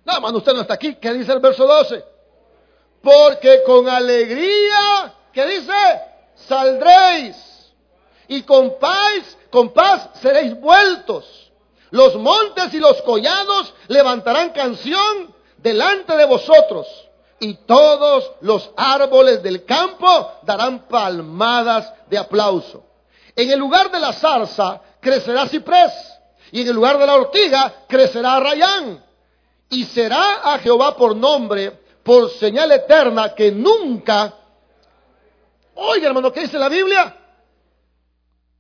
No, 0.05 0.15
hermano, 0.15 0.39
usted 0.39 0.55
no 0.55 0.63
está 0.63 0.75
aquí. 0.75 0.95
¿Qué 0.95 1.13
dice 1.13 1.33
el 1.33 1.41
verso 1.41 1.67
12? 1.67 2.03
Porque 3.03 3.63
con 3.65 3.89
alegría, 3.89 5.15
¿qué 5.33 5.47
dice? 5.47 5.73
Saldréis. 6.35 7.48
Y 8.29 8.43
con 8.43 8.79
paz, 8.79 9.37
con 9.51 9.73
paz 9.73 10.11
seréis 10.21 10.59
vueltos. 10.61 11.51
Los 11.91 12.17
montes 12.17 12.73
y 12.75 12.79
los 12.79 13.01
collados 13.03 13.73
levantarán 13.89 14.51
canción 14.51 15.35
delante 15.57 16.15
de 16.17 16.27
vosotros. 16.27 16.87
Y 17.41 17.55
todos 17.55 18.33
los 18.43 18.71
árboles 18.77 19.43
del 19.43 19.65
campo 19.65 20.33
darán 20.43 20.89
palmadas 20.89 21.93
de 22.09 22.19
aplauso. 22.19 22.85
En 23.35 23.51
el 23.51 23.59
lugar 23.59 23.91
de 23.91 24.01
la 24.01 24.13
zarza 24.13 24.83
crecerá 25.01 25.47
ciprés. 25.47 25.93
Y 26.51 26.63
en 26.63 26.69
el 26.69 26.75
lugar 26.75 26.99
de 26.99 27.07
la 27.07 27.15
ortiga 27.15 27.85
crecerá 27.89 28.41
rayán. 28.41 29.05
Y 29.71 29.85
será 29.85 30.53
a 30.53 30.59
Jehová 30.59 30.97
por 30.97 31.15
nombre, 31.17 31.71
por 32.03 32.31
señal 32.31 32.73
eterna 32.73 33.35
que 33.35 33.51
nunca... 33.53 34.35
Oiga 35.75 36.09
hermano, 36.09 36.33
¿qué 36.33 36.41
dice 36.41 36.59
la 36.59 36.69
Biblia? 36.69 37.18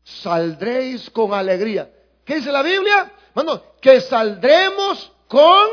Saldréis 0.08 1.10
con 1.10 1.34
alegría. 1.34 1.90
¿Qué 2.24 2.36
dice 2.36 2.50
la 2.50 2.62
Biblia? 2.62 3.12
Hermano, 3.34 3.62
que 3.80 4.00
saldremos 4.00 5.12
con 5.28 5.68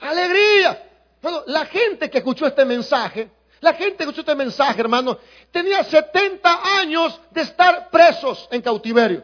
alegría. 0.00 0.88
Bueno, 1.22 1.44
la 1.46 1.64
gente 1.66 2.10
que 2.10 2.18
escuchó 2.18 2.46
este 2.46 2.64
mensaje, 2.64 3.30
la 3.60 3.72
gente 3.74 3.98
que 3.98 4.02
escuchó 4.04 4.20
este 4.20 4.34
mensaje, 4.34 4.80
hermano, 4.80 5.18
tenía 5.50 5.84
70 5.84 6.78
años 6.80 7.20
de 7.30 7.42
estar 7.42 7.90
presos 7.90 8.48
en 8.50 8.60
cautiverio. 8.60 9.22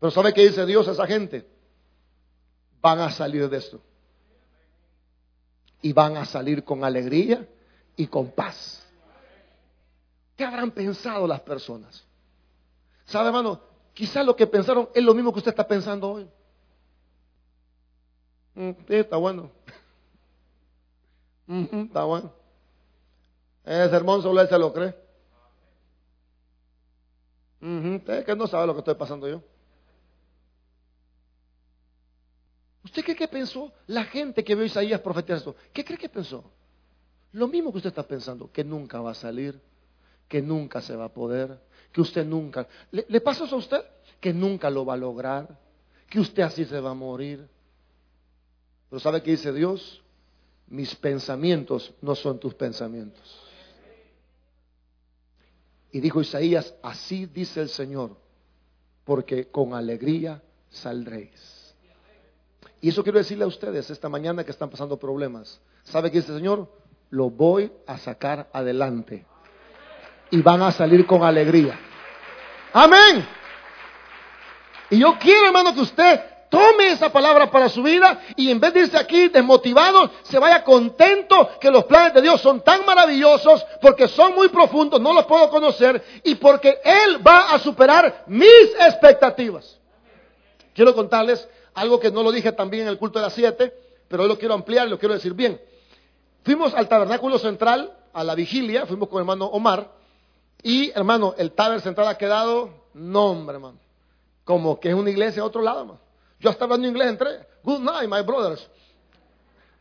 Pero 0.00 0.10
¿sabe 0.10 0.32
qué 0.32 0.48
dice 0.48 0.64
Dios 0.64 0.88
a 0.88 0.92
esa 0.92 1.06
gente? 1.06 1.46
Van 2.80 3.00
a 3.00 3.10
salir 3.10 3.48
de 3.48 3.58
esto. 3.58 3.80
Y 5.82 5.92
van 5.92 6.16
a 6.16 6.24
salir 6.24 6.64
con 6.64 6.82
alegría 6.82 7.46
y 7.94 8.06
con 8.06 8.30
paz. 8.30 8.84
¿Qué 10.36 10.44
habrán 10.44 10.70
pensado 10.70 11.26
las 11.26 11.40
personas? 11.40 12.07
¿Sabe, 13.08 13.28
hermano? 13.28 13.60
Quizás 13.94 14.24
lo 14.24 14.36
que 14.36 14.46
pensaron 14.46 14.90
es 14.94 15.02
lo 15.02 15.14
mismo 15.14 15.32
que 15.32 15.38
usted 15.38 15.50
está 15.50 15.66
pensando 15.66 16.10
hoy. 16.10 16.30
Mm, 18.54 18.72
está 18.88 19.16
bueno. 19.16 19.50
está 21.72 22.04
bueno. 22.04 22.32
Ese 23.64 23.90
sermón 23.90 24.22
solo 24.22 24.40
él 24.40 24.48
se 24.48 24.58
lo 24.58 24.72
cree. 24.72 24.94
Usted 27.60 28.24
que 28.24 28.36
no 28.36 28.46
sabe 28.46 28.66
lo 28.66 28.74
que 28.74 28.80
estoy 28.80 28.94
pasando 28.94 29.26
yo. 29.26 29.42
¿Usted 32.84 33.02
cree 33.02 33.16
que 33.16 33.28
pensó 33.28 33.72
la 33.86 34.04
gente 34.04 34.44
que 34.44 34.54
vio 34.54 34.64
Isaías 34.64 35.00
profetizar 35.00 35.38
esto? 35.38 35.56
¿Qué 35.72 35.84
cree 35.84 35.98
que 35.98 36.08
pensó? 36.08 36.44
Lo 37.32 37.48
mismo 37.48 37.72
que 37.72 37.78
usted 37.78 37.88
está 37.88 38.02
pensando, 38.02 38.50
que 38.52 38.64
nunca 38.64 39.00
va 39.00 39.12
a 39.12 39.14
salir, 39.14 39.60
que 40.28 40.40
nunca 40.40 40.80
se 40.80 40.94
va 40.94 41.06
a 41.06 41.12
poder, 41.12 41.58
que 41.92 42.00
usted 42.00 42.24
nunca... 42.24 42.66
¿Le, 42.90 43.20
pasa 43.20 43.44
eso 43.44 43.56
a 43.56 43.58
usted? 43.58 43.80
Que 44.20 44.32
nunca 44.32 44.70
lo 44.70 44.84
va 44.84 44.94
a 44.94 44.96
lograr, 44.96 45.58
que 46.08 46.20
usted 46.20 46.42
así 46.42 46.64
se 46.64 46.80
va 46.80 46.90
a 46.90 46.94
morir. 46.94 47.48
Pero 48.90 49.00
¿sabe 49.00 49.22
qué 49.22 49.32
dice 49.32 49.52
Dios? 49.52 50.02
Mis 50.68 50.94
pensamientos 50.94 51.94
no 52.02 52.14
son 52.14 52.38
tus 52.38 52.54
pensamientos. 52.54 53.42
Y 55.90 56.00
dijo 56.00 56.20
Isaías, 56.20 56.74
así 56.82 57.26
dice 57.26 57.62
el 57.62 57.70
Señor, 57.70 58.16
porque 59.04 59.48
con 59.48 59.72
alegría 59.72 60.42
saldréis. 60.68 61.74
Y 62.80 62.90
eso 62.90 63.02
quiero 63.02 63.18
decirle 63.18 63.44
a 63.44 63.48
ustedes 63.48 63.90
esta 63.90 64.08
mañana 64.08 64.44
que 64.44 64.50
están 64.50 64.70
pasando 64.70 64.98
problemas. 64.98 65.60
¿Sabe 65.82 66.10
qué 66.10 66.18
dice 66.18 66.32
el 66.32 66.38
Señor? 66.38 66.70
Lo 67.10 67.30
voy 67.30 67.72
a 67.86 67.98
sacar 67.98 68.50
adelante. 68.52 69.26
Y 70.30 70.42
van 70.42 70.62
a 70.62 70.72
salir 70.72 71.06
con 71.06 71.22
alegría. 71.22 71.78
Amén. 72.72 73.26
Y 74.90 74.98
yo 74.98 75.16
quiero, 75.18 75.46
hermano, 75.46 75.74
que 75.74 75.80
usted 75.80 76.20
tome 76.48 76.92
esa 76.92 77.10
palabra 77.10 77.50
para 77.50 77.68
su 77.68 77.82
vida 77.82 78.20
y 78.36 78.50
en 78.50 78.58
vez 78.58 78.72
de 78.72 78.80
irse 78.80 78.96
aquí 78.96 79.28
desmotivado, 79.28 80.10
se 80.22 80.38
vaya 80.38 80.64
contento 80.64 81.50
que 81.60 81.70
los 81.70 81.84
planes 81.84 82.14
de 82.14 82.22
Dios 82.22 82.40
son 82.40 82.62
tan 82.62 82.86
maravillosos 82.86 83.64
porque 83.80 84.08
son 84.08 84.34
muy 84.34 84.48
profundos, 84.48 85.00
no 85.00 85.12
los 85.12 85.26
puedo 85.26 85.50
conocer 85.50 86.02
y 86.24 86.36
porque 86.36 86.80
Él 86.82 87.26
va 87.26 87.52
a 87.52 87.58
superar 87.58 88.24
mis 88.26 88.74
expectativas. 88.80 89.78
Quiero 90.74 90.94
contarles 90.94 91.48
algo 91.74 92.00
que 92.00 92.10
no 92.10 92.22
lo 92.22 92.32
dije 92.32 92.52
también 92.52 92.84
en 92.84 92.88
el 92.88 92.98
culto 92.98 93.18
de 93.18 93.26
las 93.26 93.34
siete, 93.34 93.74
pero 94.08 94.26
lo 94.26 94.38
quiero 94.38 94.54
ampliar 94.54 94.86
y 94.86 94.90
lo 94.90 94.98
quiero 94.98 95.14
decir 95.14 95.34
bien. 95.34 95.60
Fuimos 96.44 96.72
al 96.74 96.88
tabernáculo 96.88 97.38
central, 97.38 97.92
a 98.12 98.24
la 98.24 98.34
vigilia, 98.34 98.86
fuimos 98.86 99.08
con 99.08 99.18
hermano 99.18 99.46
Omar 99.46 99.97
y 100.62 100.90
hermano, 100.90 101.34
el 101.38 101.52
taber 101.52 101.80
central 101.80 102.08
ha 102.08 102.18
quedado, 102.18 102.70
no 102.94 103.26
hombre 103.26 103.56
hermano, 103.56 103.78
como 104.44 104.80
que 104.80 104.88
es 104.88 104.94
una 104.94 105.10
iglesia 105.10 105.42
a 105.42 105.46
otro 105.46 105.62
lado, 105.62 105.80
hermano. 105.80 106.00
Yo 106.40 106.50
estaba 106.50 106.74
hablando 106.74 106.88
inglés, 106.88 107.08
entré. 107.08 107.46
Good 107.62 107.80
night, 107.80 108.08
my 108.08 108.22
brothers. 108.22 108.68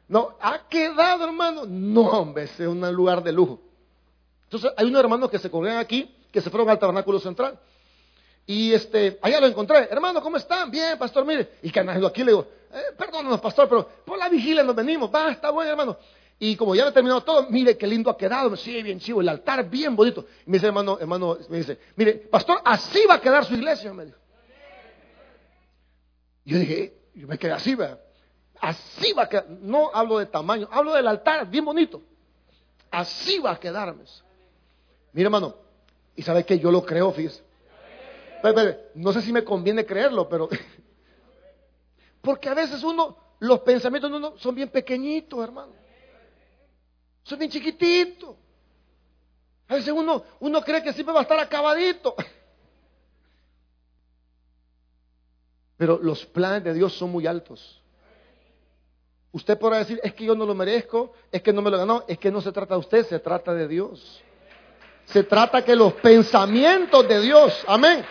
No, 0.07 0.35
ha 0.41 0.67
quedado, 0.67 1.25
hermano. 1.25 1.65
No, 1.65 2.01
hombre, 2.01 2.43
es 2.43 2.59
un 2.59 2.91
lugar 2.93 3.23
de 3.23 3.31
lujo. 3.31 3.59
Entonces, 4.45 4.71
hay 4.75 4.87
unos 4.87 5.01
hermanos 5.01 5.29
que 5.29 5.39
se 5.39 5.51
congregan 5.51 5.79
aquí, 5.79 6.13
que 6.31 6.41
se 6.41 6.49
fueron 6.49 6.69
al 6.69 6.79
tabernáculo 6.79 7.19
central. 7.19 7.59
Y 8.45 8.71
este, 8.73 9.19
allá 9.21 9.41
lo 9.41 9.47
encontré. 9.47 9.87
Hermano, 9.91 10.21
¿cómo 10.21 10.37
están? 10.37 10.71
Bien, 10.71 10.97
pastor, 10.97 11.25
mire. 11.25 11.51
Y 11.61 11.69
canajero 11.69 12.07
aquí 12.07 12.23
le 12.23 12.31
digo, 12.31 12.47
eh, 12.73 12.93
perdónanos, 12.97 13.41
pastor, 13.41 13.67
pero 13.67 13.87
por 14.05 14.17
la 14.17 14.29
vigilia 14.29 14.63
nos 14.63 14.75
venimos. 14.75 15.13
Va, 15.13 15.31
está 15.31 15.51
bueno, 15.51 15.71
hermano. 15.71 15.97
Y 16.39 16.55
como 16.55 16.75
ya 16.75 16.87
he 16.87 16.91
terminado 16.91 17.21
todo, 17.23 17.47
mire 17.49 17.77
qué 17.77 17.87
lindo 17.87 18.11
ha 18.11 18.17
quedado. 18.17 18.55
Sí, 18.55 18.81
bien 18.83 18.99
chivo, 18.99 19.21
el 19.21 19.29
altar 19.29 19.67
bien 19.67 19.95
bonito. 19.95 20.25
Y 20.45 20.51
me 20.51 20.57
dice, 20.57 20.67
hermano, 20.67 20.97
hermano, 20.99 21.37
me 21.49 21.57
dice, 21.57 21.79
mire, 21.95 22.13
pastor, 22.13 22.61
así 22.63 23.05
va 23.09 23.15
a 23.15 23.21
quedar 23.21 23.43
su 23.45 23.55
iglesia, 23.55 23.91
me 23.91 24.05
dijo. 24.05 24.17
Yo 26.45 26.59
dije, 26.59 26.93
yo 27.15 27.27
me 27.27 27.37
quedé 27.37 27.53
así, 27.53 27.73
¿verdad? 27.73 27.99
Así 28.59 29.13
va 29.13 29.23
a 29.23 29.29
quedar. 29.29 29.49
No 29.49 29.89
hablo 29.93 30.19
de 30.19 30.27
tamaño, 30.27 30.67
hablo 30.71 30.93
del 30.93 31.07
altar, 31.07 31.49
bien 31.49 31.65
bonito. 31.65 32.03
Así 32.91 33.39
va 33.39 33.51
a 33.51 33.59
quedarme. 33.59 34.03
Mira, 35.13 35.27
hermano, 35.27 35.55
y 36.15 36.21
sabe 36.21 36.45
que 36.45 36.59
yo 36.59 36.71
lo 36.71 36.85
creo, 36.85 37.11
fíjese. 37.11 37.43
no 38.93 39.11
sé 39.11 39.21
si 39.23 39.33
me 39.33 39.43
conviene 39.43 39.85
creerlo, 39.85 40.29
pero. 40.29 40.47
Porque 42.21 42.49
a 42.49 42.53
veces 42.53 42.83
uno, 42.83 43.17
los 43.39 43.61
pensamientos 43.61 44.11
de 44.11 44.17
uno 44.17 44.33
son 44.37 44.53
bien 44.53 44.69
pequeñitos, 44.69 45.43
hermano. 45.43 45.86
Son 47.27 47.37
bien 47.37 47.51
chiquititos. 47.51 48.37
A 49.67 49.75
veces 49.75 49.91
uno, 49.93 50.23
uno 50.39 50.61
cree 50.61 50.81
que 50.81 50.93
siempre 50.93 51.13
va 51.13 51.19
a 51.19 51.23
estar 51.23 51.37
acabadito. 51.37 52.15
Pero 55.75 55.99
los 56.01 56.25
planes 56.25 56.63
de 56.63 56.73
Dios 56.73 56.93
son 56.93 57.11
muy 57.11 57.27
altos. 57.27 57.83
Usted 59.33 59.59
podrá 59.59 59.79
decir, 59.79 59.99
es 60.03 60.13
que 60.13 60.23
yo 60.23 60.35
no 60.35 60.45
lo 60.45 60.55
merezco, 60.55 61.11
es 61.29 61.41
que 61.41 61.51
no 61.51 61.61
me 61.61 61.69
lo 61.69 61.77
ganó, 61.77 62.05
es 62.07 62.17
que 62.17 62.31
no 62.31 62.39
se 62.39 62.53
trata 62.53 62.75
de 62.75 62.79
usted, 62.79 63.05
se 63.05 63.19
trata 63.19 63.53
de 63.53 63.67
Dios. 63.67 64.23
Se 65.03 65.23
trata 65.23 65.65
que 65.65 65.75
los 65.75 65.93
pensamientos 65.95 67.05
de 67.09 67.19
Dios, 67.19 67.61
amén. 67.67 68.05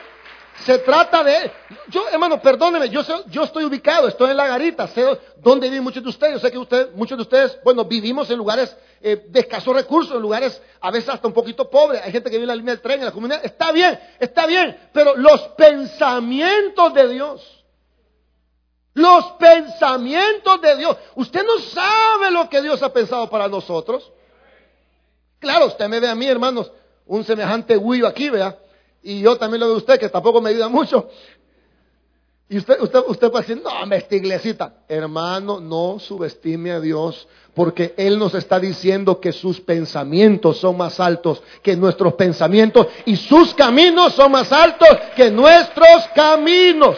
Se 0.64 0.78
trata 0.78 1.22
de, 1.22 1.52
yo 1.88 2.08
hermano, 2.08 2.40
perdóneme, 2.40 2.88
yo, 2.88 3.02
yo 3.28 3.44
estoy 3.44 3.64
ubicado, 3.64 4.08
estoy 4.08 4.30
en 4.30 4.36
la 4.36 4.46
garita, 4.46 4.88
sé 4.88 5.04
dónde 5.36 5.68
viven 5.68 5.84
muchos 5.84 6.02
de 6.02 6.08
ustedes, 6.08 6.34
yo 6.34 6.38
sé 6.40 6.50
que 6.50 6.58
usted, 6.58 6.92
muchos 6.94 7.18
de 7.18 7.22
ustedes, 7.22 7.58
bueno, 7.62 7.84
vivimos 7.84 8.30
en 8.30 8.38
lugares 8.38 8.74
eh, 9.00 9.26
de 9.28 9.40
escasos 9.40 9.74
recursos, 9.74 10.16
en 10.16 10.22
lugares 10.22 10.60
a 10.80 10.90
veces 10.90 11.10
hasta 11.10 11.28
un 11.28 11.34
poquito 11.34 11.68
pobres, 11.70 12.00
hay 12.02 12.10
gente 12.10 12.30
que 12.30 12.36
vive 12.36 12.44
en 12.44 12.48
la 12.48 12.56
línea 12.56 12.74
del 12.74 12.82
tren, 12.82 12.98
en 12.98 13.04
la 13.04 13.12
comunidad, 13.12 13.44
está 13.44 13.70
bien, 13.70 13.98
está 14.18 14.46
bien, 14.46 14.76
pero 14.92 15.14
los 15.16 15.40
pensamientos 15.56 16.94
de 16.94 17.08
Dios, 17.08 17.64
los 18.94 19.24
pensamientos 19.32 20.60
de 20.62 20.76
Dios. 20.76 20.96
Usted 21.16 21.44
no 21.44 21.58
sabe 21.58 22.30
lo 22.30 22.48
que 22.48 22.62
Dios 22.62 22.82
ha 22.82 22.90
pensado 22.90 23.28
para 23.28 23.46
nosotros. 23.46 24.10
Claro, 25.38 25.66
usted 25.66 25.86
me 25.86 26.00
ve 26.00 26.08
a 26.08 26.14
mí, 26.14 26.26
hermanos, 26.26 26.72
un 27.04 27.22
semejante 27.22 27.76
huillo 27.76 28.06
aquí, 28.06 28.30
vea. 28.30 28.56
Y 29.06 29.20
yo 29.20 29.36
también 29.36 29.60
lo 29.60 29.68
veo 29.68 29.76
usted, 29.76 30.00
que 30.00 30.08
tampoco 30.08 30.40
me 30.40 30.50
ayuda 30.50 30.68
mucho. 30.68 31.08
Y 32.48 32.58
usted, 32.58 32.80
usted, 32.80 32.98
usted 33.06 33.30
puede 33.30 33.46
decir, 33.46 33.62
no, 33.62 33.94
esta 33.94 34.16
iglesita. 34.16 34.78
Hermano, 34.88 35.60
no 35.60 36.00
subestime 36.00 36.72
a 36.72 36.80
Dios, 36.80 37.28
porque 37.54 37.94
Él 37.96 38.18
nos 38.18 38.34
está 38.34 38.58
diciendo 38.58 39.20
que 39.20 39.30
sus 39.30 39.60
pensamientos 39.60 40.56
son 40.58 40.76
más 40.76 40.98
altos 40.98 41.40
que 41.62 41.76
nuestros 41.76 42.14
pensamientos 42.14 42.88
y 43.04 43.14
sus 43.14 43.54
caminos 43.54 44.12
son 44.12 44.32
más 44.32 44.50
altos 44.50 44.88
que 45.14 45.30
nuestros 45.30 46.08
caminos. 46.12 46.96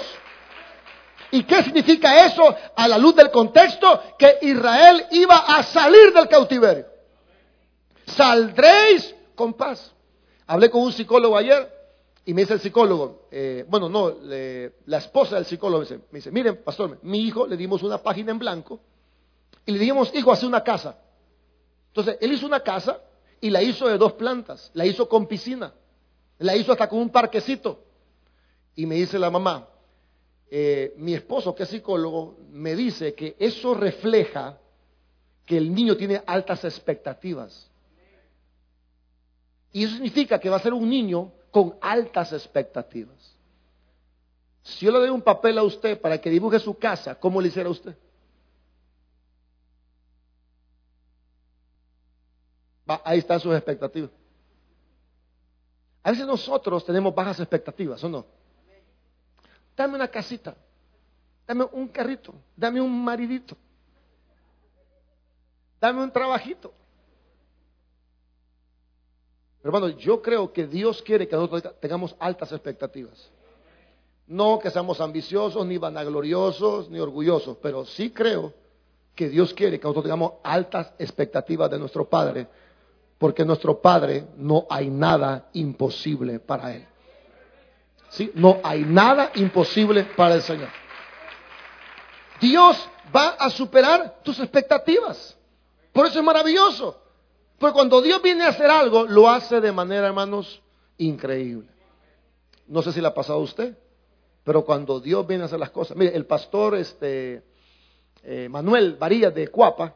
¿Y 1.31 1.43
qué 1.43 1.63
significa 1.63 2.25
eso 2.25 2.57
a 2.75 2.89
la 2.89 2.97
luz 2.97 3.17
del 3.17 3.31
contexto? 3.31 4.03
Que 4.19 4.39
Israel 4.41 5.05
iba 5.11 5.37
a 5.37 5.63
salir 5.63 6.11
del 6.15 6.27
cautiverio. 6.27 6.87
Saldréis 8.07 9.15
con 9.35 9.53
paz. 9.53 9.93
Hablé 10.47 10.71
con 10.71 10.81
un 10.81 10.93
psicólogo 10.95 11.37
ayer 11.37 11.77
y 12.29 12.35
me 12.35 12.43
dice 12.43 12.53
el 12.53 12.61
psicólogo, 12.61 13.27
eh, 13.31 13.65
bueno, 13.71 13.89
no, 13.89 14.19
la 14.21 14.99
esposa 14.99 15.37
del 15.37 15.47
psicólogo 15.47 15.83
me 16.13 16.19
dice, 16.19 16.31
miren, 16.31 16.63
pastor, 16.63 16.99
mi 17.01 17.21
hijo 17.21 17.47
le 17.47 17.57
dimos 17.57 17.83
una 17.83 18.03
página 18.03 18.33
en 18.33 18.39
blanco 18.39 18.81
y 19.65 19.73
le 19.73 19.79
dijimos, 19.79 20.15
hijo, 20.15 20.31
hace 20.31 20.45
una 20.45 20.63
casa. 20.63 20.99
Entonces, 21.87 22.19
él 22.21 22.31
hizo 22.31 22.45
una 22.45 22.61
casa 22.61 23.01
y 23.41 23.49
la 23.49 23.63
hizo 23.63 23.89
de 23.89 23.97
dos 23.97 24.13
plantas, 24.13 24.71
la 24.75 24.85
hizo 24.85 25.09
con 25.09 25.27
piscina, 25.27 25.73
la 26.37 26.55
hizo 26.55 26.73
hasta 26.73 26.87
con 26.87 26.99
un 26.99 27.09
parquecito. 27.09 27.83
Y 28.77 28.85
me 28.85 28.97
dice 28.97 29.19
la 29.19 29.31
mamá, 29.31 29.67
eh, 30.51 30.93
mi 30.99 31.15
esposo, 31.15 31.55
que 31.55 31.63
es 31.63 31.71
psicólogo, 31.71 32.37
me 32.51 32.77
dice 32.77 33.15
que 33.15 33.37
eso 33.39 33.73
refleja 33.73 34.59
que 35.47 35.57
el 35.57 35.73
niño 35.73 35.97
tiene 35.97 36.23
altas 36.27 36.63
expectativas. 36.67 37.71
Y 39.73 39.85
eso 39.85 39.95
significa 39.95 40.39
que 40.39 40.51
va 40.51 40.57
a 40.57 40.61
ser 40.61 40.75
un 40.75 40.91
niño 40.91 41.33
con 41.51 41.77
altas 41.81 42.33
expectativas. 42.33 43.37
Si 44.63 44.85
yo 44.85 44.93
le 44.93 44.99
doy 44.99 45.11
un 45.11 45.23
papel 45.23 45.59
a 45.59 45.63
usted 45.63 46.01
para 46.01 46.21
que 46.21 46.31
dibuje 46.31 46.59
su 46.59 46.79
casa, 46.79 47.15
¿cómo 47.15 47.41
le 47.41 47.49
hiciera 47.49 47.71
usted? 47.71 47.97
ahí 53.05 53.19
están 53.19 53.39
sus 53.39 53.55
expectativas. 53.55 54.11
A 56.03 56.11
veces 56.11 56.27
nosotros 56.27 56.85
tenemos 56.85 57.15
bajas 57.15 57.39
expectativas, 57.41 58.03
¿o 58.03 58.09
no? 58.09 58.25
Dame 59.77 59.95
una 59.95 60.09
casita, 60.09 60.57
dame 61.47 61.65
un 61.65 61.89
carrito, 61.89 62.35
dame 62.57 62.81
un 62.81 63.05
maridito, 63.05 63.57
dame 65.81 66.03
un 66.03 66.11
trabajito. 66.11 66.73
Hermano, 69.69 69.91
yo 69.91 70.23
creo 70.23 70.51
que 70.51 70.67
Dios 70.67 71.03
quiere 71.03 71.29
que 71.29 71.37
nosotros 71.37 71.75
tengamos 71.79 72.17
altas 72.19 72.51
expectativas. 72.53 73.31
No 74.27 74.59
que 74.59 74.71
seamos 74.71 74.99
ambiciosos, 74.99 75.67
ni 75.67 75.77
vanagloriosos, 75.77 76.89
ni 76.89 76.99
orgullosos, 76.99 77.59
pero 77.61 77.85
sí 77.85 78.09
creo 78.09 78.55
que 79.15 79.29
Dios 79.29 79.53
quiere 79.53 79.79
que 79.79 79.85
nosotros 79.85 80.05
tengamos 80.05 80.33
altas 80.43 80.95
expectativas 80.99 81.71
de 81.71 81.79
nuestro 81.79 82.09
Padre, 82.09 82.47
porque 83.19 83.45
nuestro 83.45 83.79
Padre 83.79 84.29
no 84.39 84.67
hay 84.71 84.89
nada 84.89 85.51
imposible 85.53 86.41
para 86.41 86.75
Él. 86.75 86.87
¿Sí? 88.09 88.33
No 88.35 88.61
hay 88.63 88.81
nada 88.87 89.33
imposible 89.35 90.05
para 90.17 90.37
el 90.37 90.43
Señor. 90.43 90.71
Dios 92.41 92.89
va 93.15 93.37
a 93.39 93.51
superar 93.51 94.21
tus 94.23 94.41
expectativas. 94.41 95.37
Por 95.93 96.07
eso 96.07 96.21
es 96.21 96.25
maravilloso. 96.25 97.08
Pues 97.59 97.73
cuando 97.73 98.01
Dios 98.01 98.23
viene 98.23 98.45
a 98.45 98.49
hacer 98.49 98.71
algo, 98.71 99.05
lo 99.05 99.29
hace 99.29 99.61
de 99.61 99.73
manera, 99.73 100.07
hermanos, 100.07 100.63
increíble. 100.97 101.69
No 102.67 102.83
sé 102.83 102.93
si 102.93 103.01
le 103.01 103.09
ha 103.09 103.15
pasado 103.15 103.41
a 103.41 103.43
usted, 103.43 103.77
pero 104.45 104.65
cuando 104.65 105.01
Dios 105.01 105.27
viene 105.27 105.43
a 105.43 105.47
hacer 105.47 105.59
las 105.59 105.71
cosas. 105.71 105.97
Mire, 105.97 106.15
el 106.15 106.27
pastor 106.27 106.77
este, 106.77 107.43
eh, 108.23 108.49
Manuel 108.49 108.95
Varillas 108.95 109.35
de 109.35 109.49
Cuapa 109.49 109.95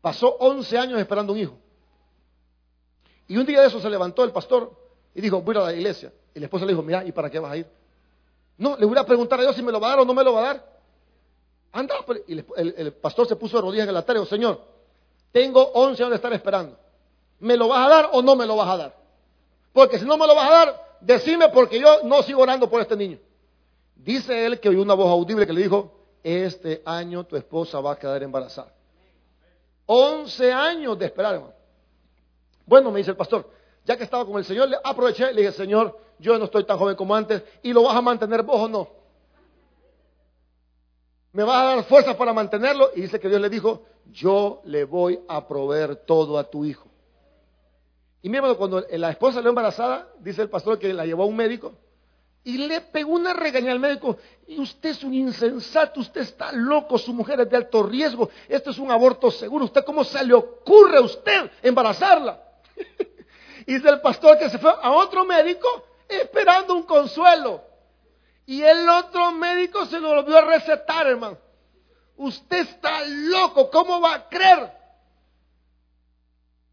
pasó 0.00 0.36
11 0.38 0.78
años 0.78 1.00
esperando 1.00 1.32
un 1.32 1.38
hijo. 1.38 1.58
Y 3.26 3.36
un 3.36 3.46
día 3.46 3.60
de 3.60 3.68
eso 3.68 3.80
se 3.80 3.90
levantó 3.90 4.24
el 4.24 4.32
pastor 4.32 4.72
y 5.14 5.20
dijo, 5.20 5.40
voy 5.42 5.56
a 5.56 5.60
la 5.60 5.72
iglesia. 5.72 6.12
Y 6.34 6.40
la 6.40 6.46
esposa 6.46 6.64
le 6.64 6.72
dijo, 6.72 6.82
mira, 6.82 7.04
¿y 7.04 7.12
para 7.12 7.30
qué 7.30 7.38
vas 7.38 7.52
a 7.52 7.56
ir? 7.56 7.66
No, 8.58 8.76
le 8.76 8.86
voy 8.86 8.98
a 8.98 9.04
preguntar 9.04 9.38
a 9.40 9.42
Dios 9.42 9.56
si 9.56 9.62
me 9.62 9.72
lo 9.72 9.80
va 9.80 9.88
a 9.88 9.90
dar 9.90 10.00
o 10.00 10.04
no 10.04 10.14
me 10.14 10.22
lo 10.22 10.34
va 10.34 10.40
a 10.40 10.44
dar. 10.44 10.80
Anda, 11.72 11.94
y 12.26 12.44
el, 12.56 12.92
pastor 12.94 13.26
se 13.26 13.36
puso 13.36 13.56
de 13.56 13.62
rodillas 13.62 13.84
en 13.84 13.90
el 13.90 13.96
altar 13.96 14.16
y 14.16 14.18
dijo, 14.18 14.28
Señor, 14.28 14.60
tengo 15.32 15.62
11 15.74 16.02
años 16.02 16.10
de 16.10 16.16
estar 16.16 16.32
esperando. 16.32 16.76
¿Me 17.38 17.56
lo 17.56 17.68
vas 17.68 17.86
a 17.86 17.88
dar 17.88 18.10
o 18.12 18.22
no 18.22 18.36
me 18.36 18.46
lo 18.46 18.56
vas 18.56 18.68
a 18.68 18.76
dar? 18.76 18.96
Porque 19.72 19.98
si 19.98 20.04
no 20.04 20.16
me 20.16 20.26
lo 20.26 20.34
vas 20.34 20.48
a 20.48 20.52
dar, 20.52 20.96
decime 21.00 21.48
porque 21.48 21.78
yo 21.80 22.02
no 22.04 22.22
sigo 22.22 22.42
orando 22.42 22.68
por 22.68 22.80
este 22.80 22.96
niño. 22.96 23.18
Dice 23.94 24.46
él 24.46 24.60
que 24.60 24.68
oyó 24.68 24.82
una 24.82 24.94
voz 24.94 25.10
audible 25.10 25.46
que 25.46 25.52
le 25.52 25.62
dijo, 25.62 25.92
este 26.22 26.82
año 26.84 27.24
tu 27.24 27.36
esposa 27.36 27.80
va 27.80 27.92
a 27.92 27.98
quedar 27.98 28.22
embarazada. 28.22 28.72
11 29.86 30.52
años 30.52 30.98
de 30.98 31.06
esperar, 31.06 31.34
hermano. 31.34 31.54
Bueno, 32.66 32.90
me 32.90 32.98
dice 32.98 33.10
el 33.10 33.16
pastor, 33.16 33.48
ya 33.84 33.96
que 33.96 34.04
estaba 34.04 34.24
con 34.24 34.36
el 34.38 34.44
Señor, 34.44 34.68
le 34.68 34.76
aproveché 34.82 35.30
y 35.30 35.34
le 35.34 35.42
dije, 35.42 35.52
Señor, 35.52 35.98
yo 36.18 36.38
no 36.38 36.44
estoy 36.44 36.64
tan 36.64 36.78
joven 36.78 36.94
como 36.94 37.14
antes, 37.14 37.42
¿y 37.62 37.72
lo 37.72 37.82
vas 37.82 37.96
a 37.96 38.00
mantener 38.00 38.42
vos 38.42 38.60
o 38.60 38.68
no? 38.68 38.99
¿Me 41.32 41.44
vas 41.44 41.62
a 41.62 41.76
dar 41.76 41.84
fuerzas 41.84 42.16
para 42.16 42.32
mantenerlo? 42.32 42.90
Y 42.94 43.02
dice 43.02 43.20
que 43.20 43.28
Dios 43.28 43.40
le 43.40 43.48
dijo, 43.48 43.84
yo 44.10 44.60
le 44.64 44.84
voy 44.84 45.20
a 45.28 45.46
proveer 45.46 45.96
todo 45.96 46.38
a 46.38 46.44
tu 46.44 46.64
hijo. 46.64 46.88
Y 48.22 48.28
mira, 48.28 48.52
cuando 48.54 48.84
la 48.90 49.10
esposa 49.10 49.36
salió 49.36 49.50
embarazada, 49.50 50.08
dice 50.18 50.42
el 50.42 50.50
pastor 50.50 50.78
que 50.78 50.92
la 50.92 51.06
llevó 51.06 51.22
a 51.22 51.26
un 51.26 51.36
médico 51.36 51.72
y 52.42 52.56
le 52.56 52.80
pegó 52.80 53.12
una 53.12 53.32
regaña 53.32 53.72
al 53.72 53.80
médico. 53.80 54.16
Y 54.46 54.58
usted 54.58 54.90
es 54.90 55.04
un 55.04 55.14
insensato, 55.14 56.00
usted 56.00 56.22
está 56.22 56.52
loco, 56.52 56.98
su 56.98 57.12
mujer 57.12 57.40
es 57.40 57.50
de 57.50 57.56
alto 57.56 57.82
riesgo, 57.82 58.30
esto 58.48 58.70
es 58.70 58.78
un 58.78 58.90
aborto 58.90 59.30
seguro. 59.30 59.66
¿Usted 59.66 59.84
cómo 59.84 60.04
se 60.04 60.24
le 60.24 60.34
ocurre 60.34 60.98
a 60.98 61.02
usted 61.02 61.50
embarazarla? 61.62 62.42
y 63.66 63.74
dice 63.74 63.88
el 63.88 64.00
pastor 64.00 64.38
que 64.38 64.48
se 64.48 64.58
fue 64.58 64.70
a 64.70 64.90
otro 64.92 65.24
médico 65.24 65.84
esperando 66.08 66.74
un 66.74 66.84
consuelo. 66.84 67.62
Y 68.50 68.64
el 68.64 68.88
otro 68.88 69.30
médico 69.30 69.86
se 69.86 70.00
lo 70.00 70.08
volvió 70.08 70.36
a 70.38 70.40
recetar, 70.40 71.06
hermano. 71.06 71.38
Usted 72.16 72.62
está 72.62 73.06
loco, 73.06 73.70
¿cómo 73.70 74.00
va 74.00 74.14
a 74.14 74.28
creer? 74.28 74.72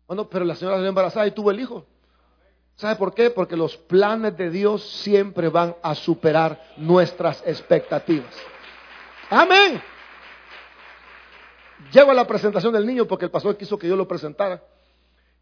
Bueno, 0.08 0.28
pero 0.28 0.44
la 0.44 0.56
señora 0.56 0.78
salió 0.78 0.90
embarazada 0.90 1.28
y 1.28 1.32
tuvo 1.32 1.52
el 1.52 1.60
hijo. 1.60 1.86
¿Sabe 2.78 2.96
por 2.96 3.14
qué? 3.14 3.30
Porque 3.30 3.56
los 3.56 3.78
planes 3.78 4.36
de 4.36 4.50
Dios 4.50 4.90
siempre 5.04 5.50
van 5.50 5.76
a 5.84 5.94
superar 5.94 6.60
nuestras 6.78 7.44
expectativas. 7.46 8.34
Amén. 9.30 9.80
Llego 11.92 12.10
a 12.10 12.16
la 12.16 12.26
presentación 12.26 12.74
del 12.74 12.88
niño 12.88 13.06
porque 13.06 13.26
el 13.26 13.32
pastor 13.32 13.56
quiso 13.56 13.78
que 13.78 13.88
yo 13.88 13.96
lo 13.96 14.08
presentara. 14.08 14.64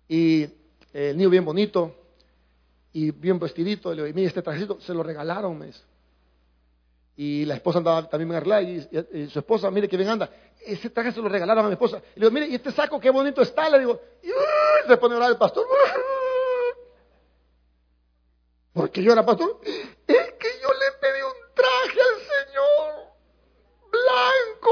Y 0.10 0.50
el 0.91 1.15
niño 1.15 1.30
bien 1.30 1.45
bonito 1.45 1.95
y 2.91 3.12
bien 3.12 3.39
vestidito. 3.39 3.93
Le 3.93 4.04
digo, 4.04 4.13
mire, 4.13 4.28
este 4.28 4.41
trajecito 4.41 4.82
se 4.82 4.93
lo 4.93 5.02
regalaron, 5.02 5.58
me 5.58 5.67
y 7.17 7.45
la 7.45 7.56
esposa 7.56 7.78
andaba 7.78 8.10
también 8.10 8.30
en 8.32 8.36
arreglar 8.36 8.63
y, 8.63 9.30
su 9.30 9.39
esposa, 9.39 9.71
mire 9.71 9.88
que 9.88 9.95
bien 9.95 10.10
anda. 10.10 10.30
Ese 10.65 10.89
traje 10.89 11.13
se 11.13 11.21
lo 11.21 11.30
regalaron 11.30 11.63
a 11.63 11.67
mi 11.67 11.73
esposa. 11.73 12.01
Le 12.15 12.21
digo, 12.21 12.32
mire, 12.32 12.47
y 12.47 12.56
este 12.56 12.71
saco 12.71 12.99
qué 12.99 13.10
bonito 13.10 13.41
está. 13.41 13.69
Le 13.69 13.80
digo, 13.80 14.01
y 14.21 14.28
se 14.88 14.97
pone 14.97 15.13
a 15.15 15.17
orar 15.17 15.32
el 15.32 15.38
pastor. 15.38 15.65
Porque 18.73 19.01
yo 19.01 19.13
era 19.13 19.25
pastor. 19.25 19.62
Es 19.63 20.32
que 20.34 20.49
yo 20.62 20.69
le 20.73 20.91
pedí 20.99 21.21
un 21.21 21.56
traje 21.56 21.99
al 22.01 22.19
Señor 22.19 23.06
blanco. 23.89 24.71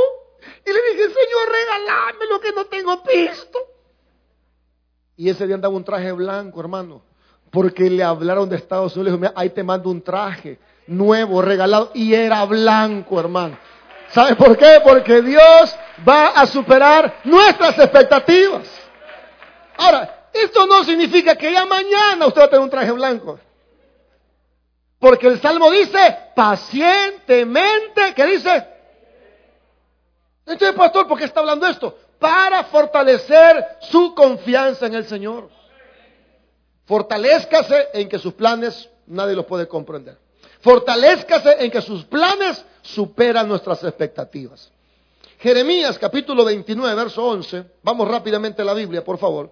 Y 0.66 0.74
le 0.74 0.82
dije, 0.92 1.04
Señor, 1.04 1.50
regálame 1.50 2.26
lo 2.30 2.42
que 2.42 2.52
no 2.52 2.66
tengo 2.66 3.02
visto. 3.04 3.60
Y 5.16 5.30
ese 5.30 5.46
día 5.46 5.56
andaba 5.56 5.74
un 5.74 5.86
traje 5.86 6.12
blanco, 6.12 6.60
hermano. 6.60 7.04
Porque 7.52 7.90
le 7.90 8.04
hablaron 8.04 8.50
de 8.50 8.58
Estados 8.58 8.98
Unidos. 8.98 9.06
Le 9.06 9.12
dijo, 9.12 9.22
mira, 9.22 9.34
ahí 9.38 9.50
te 9.52 9.64
mando 9.64 9.90
un 9.90 10.02
traje 10.02 10.60
nuevo, 10.88 11.42
regalado, 11.42 11.92
y 11.94 12.14
era 12.14 12.44
blanco, 12.46 13.20
hermano. 13.20 13.58
¿Sabe 14.10 14.36
por 14.36 14.58
qué? 14.58 14.80
Porque 14.84 15.22
Dios 15.22 15.76
va 16.08 16.28
a 16.28 16.46
superar 16.46 17.22
nuestras 17.24 17.78
expectativas. 17.80 18.68
Ahora, 19.78 20.28
esto 20.32 20.66
no 20.68 20.84
significa 20.84 21.36
que 21.36 21.52
ya 21.52 21.66
mañana 21.66 22.28
usted 22.28 22.42
va 22.42 22.46
a 22.46 22.50
tener 22.50 22.64
un 22.64 22.70
traje 22.70 22.92
blanco. 22.92 23.40
Porque 25.00 25.28
el 25.28 25.42
Salmo 25.42 25.70
dice, 25.72 26.18
pacientemente, 26.36 28.14
¿qué 28.16 28.26
dice? 28.26 28.68
Entonces, 30.46 30.76
pastor, 30.76 31.08
¿por 31.08 31.18
qué 31.18 31.26
está 31.26 31.40
hablando 31.40 31.68
esto? 31.68 31.98
Para 32.20 32.64
fortalecer 32.66 33.78
su 33.82 34.14
confianza 34.14 34.86
en 34.86 34.96
el 34.96 35.06
Señor. 35.06 35.50
Fortalezcase 36.86 37.90
en 37.94 38.10
que 38.10 38.20
sus 38.20 38.34
planes 38.34 38.90
nadie 39.08 39.36
los 39.36 39.46
puede 39.46 39.68
comprender. 39.68 40.23
Fortalezcase 40.64 41.58
en 41.60 41.70
que 41.70 41.82
sus 41.82 42.06
planes 42.06 42.64
superan 42.82 43.50
nuestras 43.50 43.84
expectativas. 43.84 44.72
Jeremías 45.40 46.00
capítulo 46.00 46.46
29, 46.46 46.96
verso 46.96 47.22
11. 47.22 47.66
Vamos 47.84 48.08
rápidamente 48.08 48.62
a 48.62 48.66
la 48.66 48.74
Biblia, 48.74 49.04
por 49.04 49.18
favor. 49.18 49.52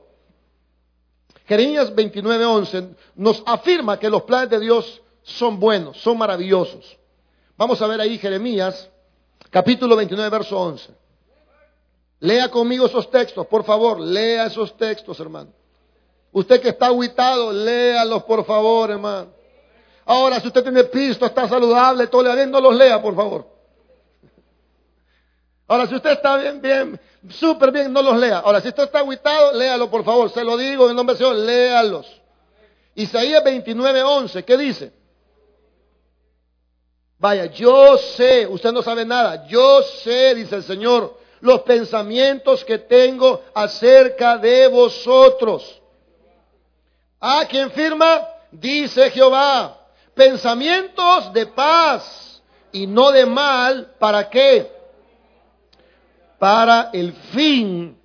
Jeremías 1.45 1.93
29, 1.93 2.45
11 2.45 2.89
nos 3.15 3.43
afirma 3.45 3.99
que 3.99 4.09
los 4.09 4.23
planes 4.23 4.51
de 4.51 4.61
Dios 4.61 5.01
son 5.21 5.59
buenos, 5.59 5.97
son 5.97 6.17
maravillosos. 6.17 6.97
Vamos 7.57 7.81
a 7.81 7.87
ver 7.87 7.99
ahí 7.99 8.17
Jeremías, 8.17 8.89
capítulo 9.49 9.97
29, 9.97 10.29
verso 10.29 10.57
11. 10.57 10.93
Lea 12.21 12.49
conmigo 12.49 12.85
esos 12.85 13.11
textos, 13.11 13.45
por 13.47 13.65
favor, 13.65 13.99
lea 13.99 14.45
esos 14.45 14.77
textos, 14.77 15.19
hermano. 15.19 15.51
Usted 16.31 16.61
que 16.61 16.69
está 16.69 16.85
aguitado, 16.85 17.51
léalos, 17.51 18.23
por 18.23 18.45
favor, 18.45 18.91
hermano. 18.91 19.40
Ahora, 20.05 20.39
si 20.39 20.47
usted 20.47 20.63
tiene 20.63 20.83
pisto, 20.85 21.25
está 21.25 21.47
saludable, 21.47 22.07
todo 22.07 22.23
le 22.23 22.35
bien, 22.35 22.51
no 22.51 22.59
los 22.59 22.75
lea, 22.75 23.01
por 23.01 23.15
favor. 23.15 23.47
Ahora, 25.67 25.87
si 25.87 25.95
usted 25.95 26.11
está 26.11 26.37
bien, 26.37 26.61
bien, 26.61 26.99
súper 27.29 27.71
bien, 27.71 27.93
no 27.93 28.01
los 28.01 28.17
lea. 28.17 28.39
Ahora, 28.39 28.59
si 28.59 28.67
usted 28.67 28.83
está 28.83 28.99
aguitado, 28.99 29.53
léalo, 29.53 29.89
por 29.89 30.03
favor. 30.03 30.29
Se 30.29 30.43
lo 30.43 30.57
digo 30.57 30.89
en 30.89 30.95
nombre 30.95 31.15
del 31.15 31.25
Señor, 31.25 31.35
léalos. 31.45 32.21
Isaías 32.95 33.43
29, 33.43 34.03
11, 34.03 34.43
¿qué 34.43 34.57
dice? 34.57 34.91
Vaya, 37.17 37.45
yo 37.45 37.97
sé, 37.97 38.47
usted 38.47 38.71
no 38.71 38.81
sabe 38.81 39.05
nada, 39.05 39.47
yo 39.47 39.83
sé, 39.83 40.33
dice 40.33 40.55
el 40.55 40.63
Señor, 40.63 41.17
los 41.39 41.61
pensamientos 41.61 42.65
que 42.65 42.79
tengo 42.79 43.43
acerca 43.53 44.37
de 44.37 44.67
vosotros. 44.67 45.79
¿A 47.19 47.45
quién 47.47 47.69
firma? 47.71 48.27
Dice 48.51 49.09
Jehová, 49.11 49.80
pensamientos 50.13 51.33
de 51.33 51.45
paz 51.47 52.41
y 52.71 52.87
no 52.87 53.11
de 53.11 53.25
mal, 53.25 53.95
¿para 53.99 54.29
qué? 54.29 54.71
Para 56.39 56.89
el 56.93 57.13
fin. 57.13 57.97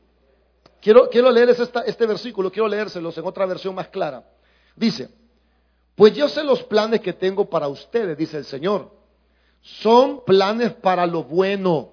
Quiero, 0.80 1.08
quiero 1.08 1.30
leer 1.30 1.50
este 1.50 2.06
versículo, 2.06 2.50
quiero 2.50 2.68
leérselos 2.68 3.16
en 3.18 3.26
otra 3.26 3.46
versión 3.46 3.74
más 3.74 3.88
clara. 3.88 4.24
Dice, 4.74 5.08
pues 5.94 6.14
yo 6.14 6.28
sé 6.28 6.44
los 6.44 6.62
planes 6.62 7.00
que 7.00 7.12
tengo 7.12 7.48
para 7.48 7.68
ustedes, 7.68 8.16
dice 8.16 8.36
el 8.36 8.44
Señor. 8.44 8.94
Son 9.62 10.24
planes 10.24 10.74
para 10.74 11.06
lo 11.06 11.24
bueno 11.24 11.92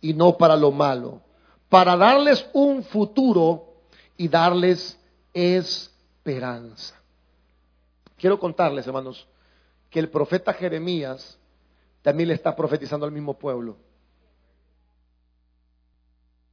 y 0.00 0.14
no 0.14 0.36
para 0.36 0.56
lo 0.56 0.70
malo, 0.70 1.20
para 1.68 1.96
darles 1.96 2.46
un 2.52 2.82
futuro 2.82 3.74
y 4.16 4.28
darles 4.28 4.98
esperanza. 5.34 6.97
Quiero 8.18 8.38
contarles, 8.38 8.86
hermanos, 8.86 9.26
que 9.88 10.00
el 10.00 10.10
profeta 10.10 10.52
Jeremías 10.52 11.38
también 12.02 12.28
le 12.28 12.34
está 12.34 12.54
profetizando 12.54 13.06
al 13.06 13.12
mismo 13.12 13.38
pueblo. 13.38 13.76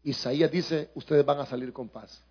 Isaías 0.03 0.51
dice, 0.51 0.91
ustedes 0.93 1.25
van 1.25 1.39
a 1.39 1.45
salir 1.45 1.73
con 1.73 1.89
paz. 1.89 2.23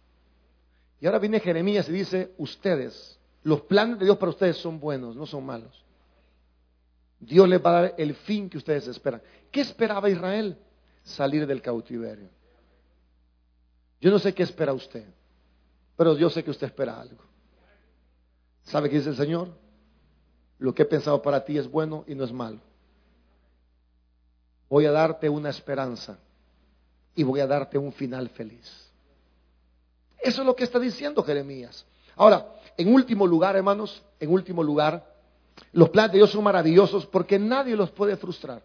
Y 1.00 1.06
ahora 1.06 1.18
viene 1.18 1.40
Jeremías 1.40 1.88
y 1.88 1.92
dice, 1.92 2.32
ustedes, 2.38 3.18
los 3.42 3.62
planes 3.62 3.98
de 3.98 4.04
Dios 4.04 4.16
para 4.16 4.30
ustedes 4.30 4.56
son 4.58 4.78
buenos, 4.78 5.16
no 5.16 5.26
son 5.26 5.44
malos. 5.44 5.84
Dios 7.18 7.48
les 7.48 7.64
va 7.64 7.70
a 7.70 7.82
dar 7.82 7.94
el 7.98 8.14
fin 8.14 8.48
que 8.48 8.58
ustedes 8.58 8.86
esperan. 8.86 9.20
¿Qué 9.50 9.62
esperaba 9.62 10.08
Israel? 10.08 10.56
Salir 11.02 11.46
del 11.46 11.60
cautiverio. 11.60 12.28
Yo 14.00 14.10
no 14.10 14.18
sé 14.18 14.32
qué 14.32 14.44
espera 14.44 14.72
usted, 14.72 15.04
pero 15.96 16.16
yo 16.16 16.30
sé 16.30 16.44
que 16.44 16.50
usted 16.50 16.68
espera 16.68 17.00
algo. 17.00 17.33
¿Sabe 18.64 18.90
qué 18.90 18.96
dice 18.96 19.10
el 19.10 19.16
Señor? 19.16 19.48
Lo 20.58 20.74
que 20.74 20.82
he 20.82 20.86
pensado 20.86 21.20
para 21.22 21.44
ti 21.44 21.58
es 21.58 21.70
bueno 21.70 22.04
y 22.06 22.14
no 22.14 22.24
es 22.24 22.32
malo. 22.32 22.60
Voy 24.68 24.86
a 24.86 24.92
darte 24.92 25.28
una 25.28 25.50
esperanza 25.50 26.18
y 27.14 27.22
voy 27.22 27.40
a 27.40 27.46
darte 27.46 27.78
un 27.78 27.92
final 27.92 28.28
feliz. 28.30 28.90
Eso 30.18 30.40
es 30.40 30.46
lo 30.46 30.56
que 30.56 30.64
está 30.64 30.78
diciendo 30.78 31.22
Jeremías. 31.22 31.84
Ahora, 32.16 32.54
en 32.76 32.92
último 32.92 33.26
lugar, 33.26 33.56
hermanos, 33.56 34.02
en 34.18 34.30
último 34.30 34.62
lugar, 34.62 35.14
los 35.72 35.90
planes 35.90 36.12
de 36.12 36.18
Dios 36.18 36.30
son 36.30 36.44
maravillosos 36.44 37.06
porque 37.06 37.38
nadie 37.38 37.76
los 37.76 37.90
puede 37.90 38.16
frustrar. 38.16 38.62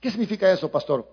¿Qué 0.00 0.10
significa 0.10 0.50
eso, 0.50 0.70
pastor? 0.70 1.06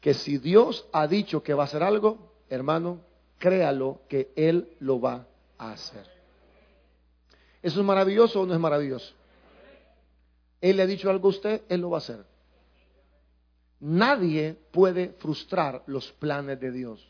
Que 0.00 0.14
si 0.14 0.38
Dios 0.38 0.86
ha 0.92 1.06
dicho 1.06 1.42
que 1.42 1.54
va 1.54 1.62
a 1.62 1.66
hacer 1.66 1.82
algo, 1.82 2.32
hermano, 2.48 3.00
créalo 3.38 4.00
que 4.08 4.32
Él 4.34 4.76
lo 4.80 5.00
va 5.00 5.26
a 5.56 5.72
hacer. 5.72 6.17
¿Eso 7.62 7.80
es 7.80 7.86
maravilloso 7.86 8.42
o 8.42 8.46
no 8.46 8.54
es 8.54 8.60
maravilloso? 8.60 9.12
Él 10.60 10.76
le 10.76 10.82
ha 10.82 10.86
dicho 10.86 11.10
algo 11.10 11.28
a 11.28 11.30
usted, 11.30 11.62
Él 11.68 11.80
lo 11.80 11.90
va 11.90 11.98
a 11.98 11.98
hacer. 11.98 12.24
Nadie 13.80 14.56
puede 14.72 15.10
frustrar 15.18 15.82
los 15.86 16.10
planes 16.12 16.60
de 16.60 16.72
Dios. 16.72 17.06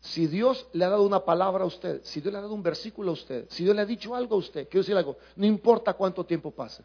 Si 0.00 0.26
Dios 0.26 0.66
le 0.72 0.84
ha 0.84 0.88
dado 0.88 1.04
una 1.04 1.24
palabra 1.24 1.62
a 1.62 1.66
usted, 1.66 2.02
si 2.02 2.20
Dios 2.20 2.32
le 2.32 2.38
ha 2.38 2.42
dado 2.42 2.54
un 2.54 2.62
versículo 2.62 3.10
a 3.10 3.14
usted, 3.14 3.46
si 3.50 3.62
Dios 3.62 3.74
le 3.74 3.82
ha 3.82 3.86
dicho 3.86 4.14
algo 4.14 4.34
a 4.34 4.38
usted, 4.38 4.68
quiero 4.68 4.82
decir 4.82 4.96
algo, 4.96 5.16
no 5.36 5.46
importa 5.46 5.94
cuánto 5.94 6.24
tiempo 6.24 6.50
pase, 6.50 6.82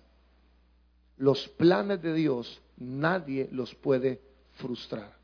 los 1.18 1.48
planes 1.50 2.02
de 2.02 2.14
Dios 2.14 2.62
nadie 2.78 3.50
los 3.52 3.74
puede 3.74 4.22
frustrar. 4.54 5.16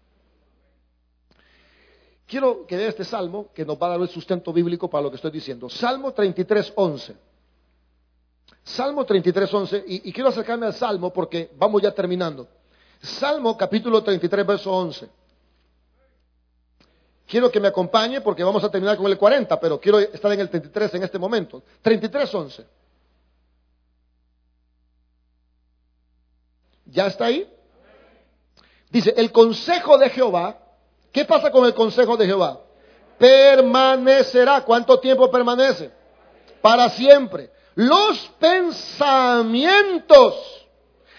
Quiero 2.25 2.65
que 2.65 2.77
vea 2.77 2.89
este 2.89 3.03
salmo 3.03 3.49
que 3.53 3.65
nos 3.65 3.77
va 3.77 3.88
a 3.88 3.89
dar 3.91 4.01
el 4.01 4.09
sustento 4.09 4.53
bíblico 4.53 4.89
para 4.89 5.03
lo 5.03 5.09
que 5.09 5.17
estoy 5.17 5.31
diciendo. 5.31 5.69
Salmo 5.69 6.13
33, 6.13 6.73
11. 6.75 7.15
Salmo 8.63 9.05
33, 9.05 9.53
11. 9.53 9.83
Y, 9.88 10.09
y 10.09 10.13
quiero 10.13 10.29
acercarme 10.29 10.65
al 10.65 10.73
salmo 10.73 11.12
porque 11.12 11.51
vamos 11.57 11.81
ya 11.81 11.91
terminando. 11.91 12.47
Salmo 13.01 13.57
capítulo 13.57 14.01
33, 14.01 14.47
verso 14.47 14.71
11. 14.71 15.09
Quiero 17.27 17.51
que 17.51 17.59
me 17.59 17.67
acompañe 17.67 18.21
porque 18.21 18.43
vamos 18.43 18.63
a 18.63 18.69
terminar 18.69 18.97
con 18.97 19.07
el 19.07 19.17
40, 19.17 19.59
pero 19.59 19.79
quiero 19.79 19.99
estar 19.99 20.31
en 20.31 20.39
el 20.39 20.49
33 20.49 20.93
en 20.95 21.03
este 21.03 21.19
momento. 21.19 21.63
33, 21.81 22.33
11. 22.33 22.65
¿Ya 26.86 27.07
está 27.07 27.25
ahí? 27.25 27.51
Dice, 28.89 29.13
el 29.17 29.31
consejo 29.31 29.97
de 29.97 30.09
Jehová, 30.09 30.62
¿qué 31.13 31.23
pasa 31.23 31.49
con 31.49 31.63
el 31.65 31.73
consejo 31.73 32.17
de 32.17 32.26
Jehová? 32.26 32.60
Permanecerá. 33.17 34.65
¿Cuánto 34.65 34.99
tiempo 34.99 35.32
permanece? 35.32 35.89
Para 36.62 36.89
siempre. 36.89 37.52
Los 37.76 38.19
pensamientos 38.39 40.36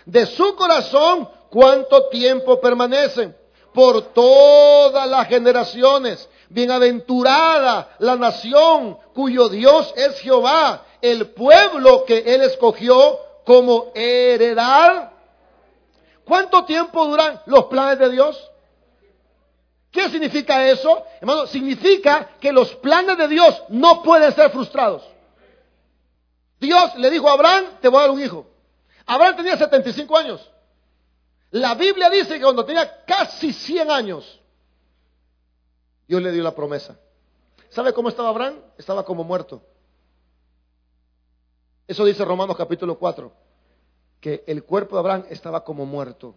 de 0.05 0.27
su 0.27 0.55
corazón, 0.55 1.27
¿cuánto 1.49 2.09
tiempo 2.09 2.61
permanecen? 2.61 3.35
por 3.75 4.03
todas 4.15 5.09
las 5.09 5.29
generaciones. 5.29 6.29
Bienaventurada 6.49 7.97
la 7.99 8.15
nación 8.17 8.97
cuyo 9.13 9.49
Dios 9.49 9.93
es 9.97 10.21
Jehová, 10.21 10.85
el 11.03 11.31
pueblo 11.31 12.05
que 12.05 12.19
él 12.19 12.43
escogió 12.43 13.19
como 13.45 13.91
heredad. 13.95 15.11
¿Cuánto 16.25 16.65
tiempo 16.65 17.05
duran 17.05 17.43
los 17.47 17.65
planes 17.65 17.99
de 17.99 18.11
Dios? 18.11 18.51
¿Qué 19.95 20.11
significa 20.11 20.69
eso? 20.69 21.05
Hermano, 21.21 21.47
significa 21.47 22.31
que 22.41 22.53
los 22.53 22.75
planes 22.77 23.17
de 23.17 23.29
Dios 23.29 23.63
no 23.69 24.03
pueden 24.03 24.33
ser 24.33 24.51
frustrados. 24.51 25.05
Dios 26.59 26.97
le 26.97 27.11
dijo 27.11 27.29
a 27.29 27.35
Abraham, 27.35 27.65
te 27.81 27.87
voy 27.87 27.99
a 27.99 28.03
dar 28.03 28.11
un 28.11 28.21
hijo. 28.21 28.45
Abraham 29.07 29.37
tenía 29.37 29.57
75 29.57 30.17
años. 30.17 30.51
La 31.53 31.77
Biblia 31.77 32.11
dice 32.11 32.35
que 32.35 32.43
cuando 32.43 32.65
tenía 32.65 33.05
casi 33.05 33.53
100 33.53 33.89
años, 33.89 34.41
Dios 36.09 36.21
le 36.21 36.33
dio 36.33 36.43
la 36.43 36.57
promesa. 36.57 36.99
¿Sabe 37.69 37.93
cómo 37.93 38.09
estaba 38.09 38.31
Abraham? 38.31 38.57
Estaba 38.77 39.05
como 39.05 39.23
muerto. 39.23 39.63
Eso 41.87 42.05
dice 42.05 42.25
Romanos 42.25 42.57
capítulo 42.57 42.99
4, 42.99 43.33
que 44.21 44.43
el 44.49 44.65
cuerpo 44.65 44.97
de 44.97 45.01
Abraham 45.01 45.27
estaba 45.31 45.63
como 45.63 45.87
muerto. 45.87 46.35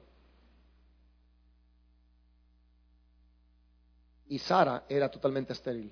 Y 4.30 4.40
Sara 4.40 4.86
era 4.90 5.10
totalmente 5.10 5.54
estéril. 5.54 5.92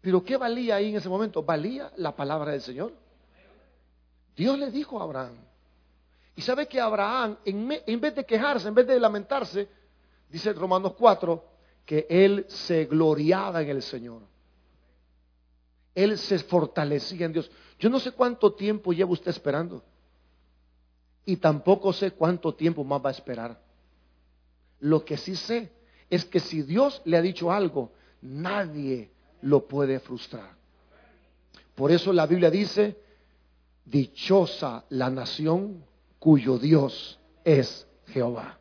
Pero 0.00 0.24
¿qué 0.24 0.36
valía 0.36 0.76
ahí 0.76 0.90
en 0.90 0.96
ese 0.96 1.08
momento? 1.08 1.42
Valía 1.42 1.92
la 1.96 2.16
palabra 2.16 2.52
del 2.52 2.62
Señor. 2.62 2.92
Dios 4.34 4.58
le 4.58 4.70
dijo 4.70 4.98
a 4.98 5.04
Abraham, 5.04 5.36
y 6.40 6.42
sabe 6.42 6.66
que 6.66 6.80
Abraham, 6.80 7.36
en, 7.44 8.00
vez 8.00 8.14
de 8.14 8.24
quejarse, 8.24 8.66
en 8.66 8.74
vez 8.74 8.86
de 8.86 8.98
lamentarse, 8.98 9.68
dice 10.30 10.54
Romanos 10.54 10.94
4, 10.96 11.44
que 11.84 12.06
él 12.08 12.46
se 12.48 12.86
gloriaba 12.86 13.60
en 13.60 13.68
el 13.68 13.82
Señor. 13.82 14.22
Él 15.94 16.16
se 16.16 16.38
fortalecía 16.38 17.26
en 17.26 17.34
Dios. 17.34 17.50
Yo 17.78 17.90
no 17.90 18.00
sé 18.00 18.12
cuánto 18.12 18.54
tiempo 18.54 18.92
lleva 18.94 19.10
usted 19.10 19.30
esperando. 19.30 19.82
Y 21.26 21.36
tampoco 21.36 21.92
sé 21.92 22.12
cuánto 22.12 22.54
tiempo 22.54 22.84
más 22.84 23.04
va 23.04 23.10
a 23.10 23.12
esperar. 23.12 23.60
Lo 24.80 25.04
que 25.04 25.16
sí 25.16 25.36
sé 25.36 25.70
es 26.08 26.24
que 26.24 26.40
si 26.40 26.62
Dios 26.62 27.00
le 27.04 27.16
ha 27.16 27.22
dicho 27.22 27.52
algo, 27.52 27.92
nadie 28.22 29.10
lo 29.42 29.66
puede 29.66 30.00
frustrar. 30.00 30.56
Por 31.74 31.92
eso 31.92 32.12
la 32.12 32.26
Biblia 32.26 32.50
dice, 32.50 32.98
dichosa 33.84 34.84
la 34.90 35.08
nación 35.10 35.84
cuyo 36.18 36.58
Dios 36.58 37.18
es 37.44 37.86
Jehová. 38.08 38.58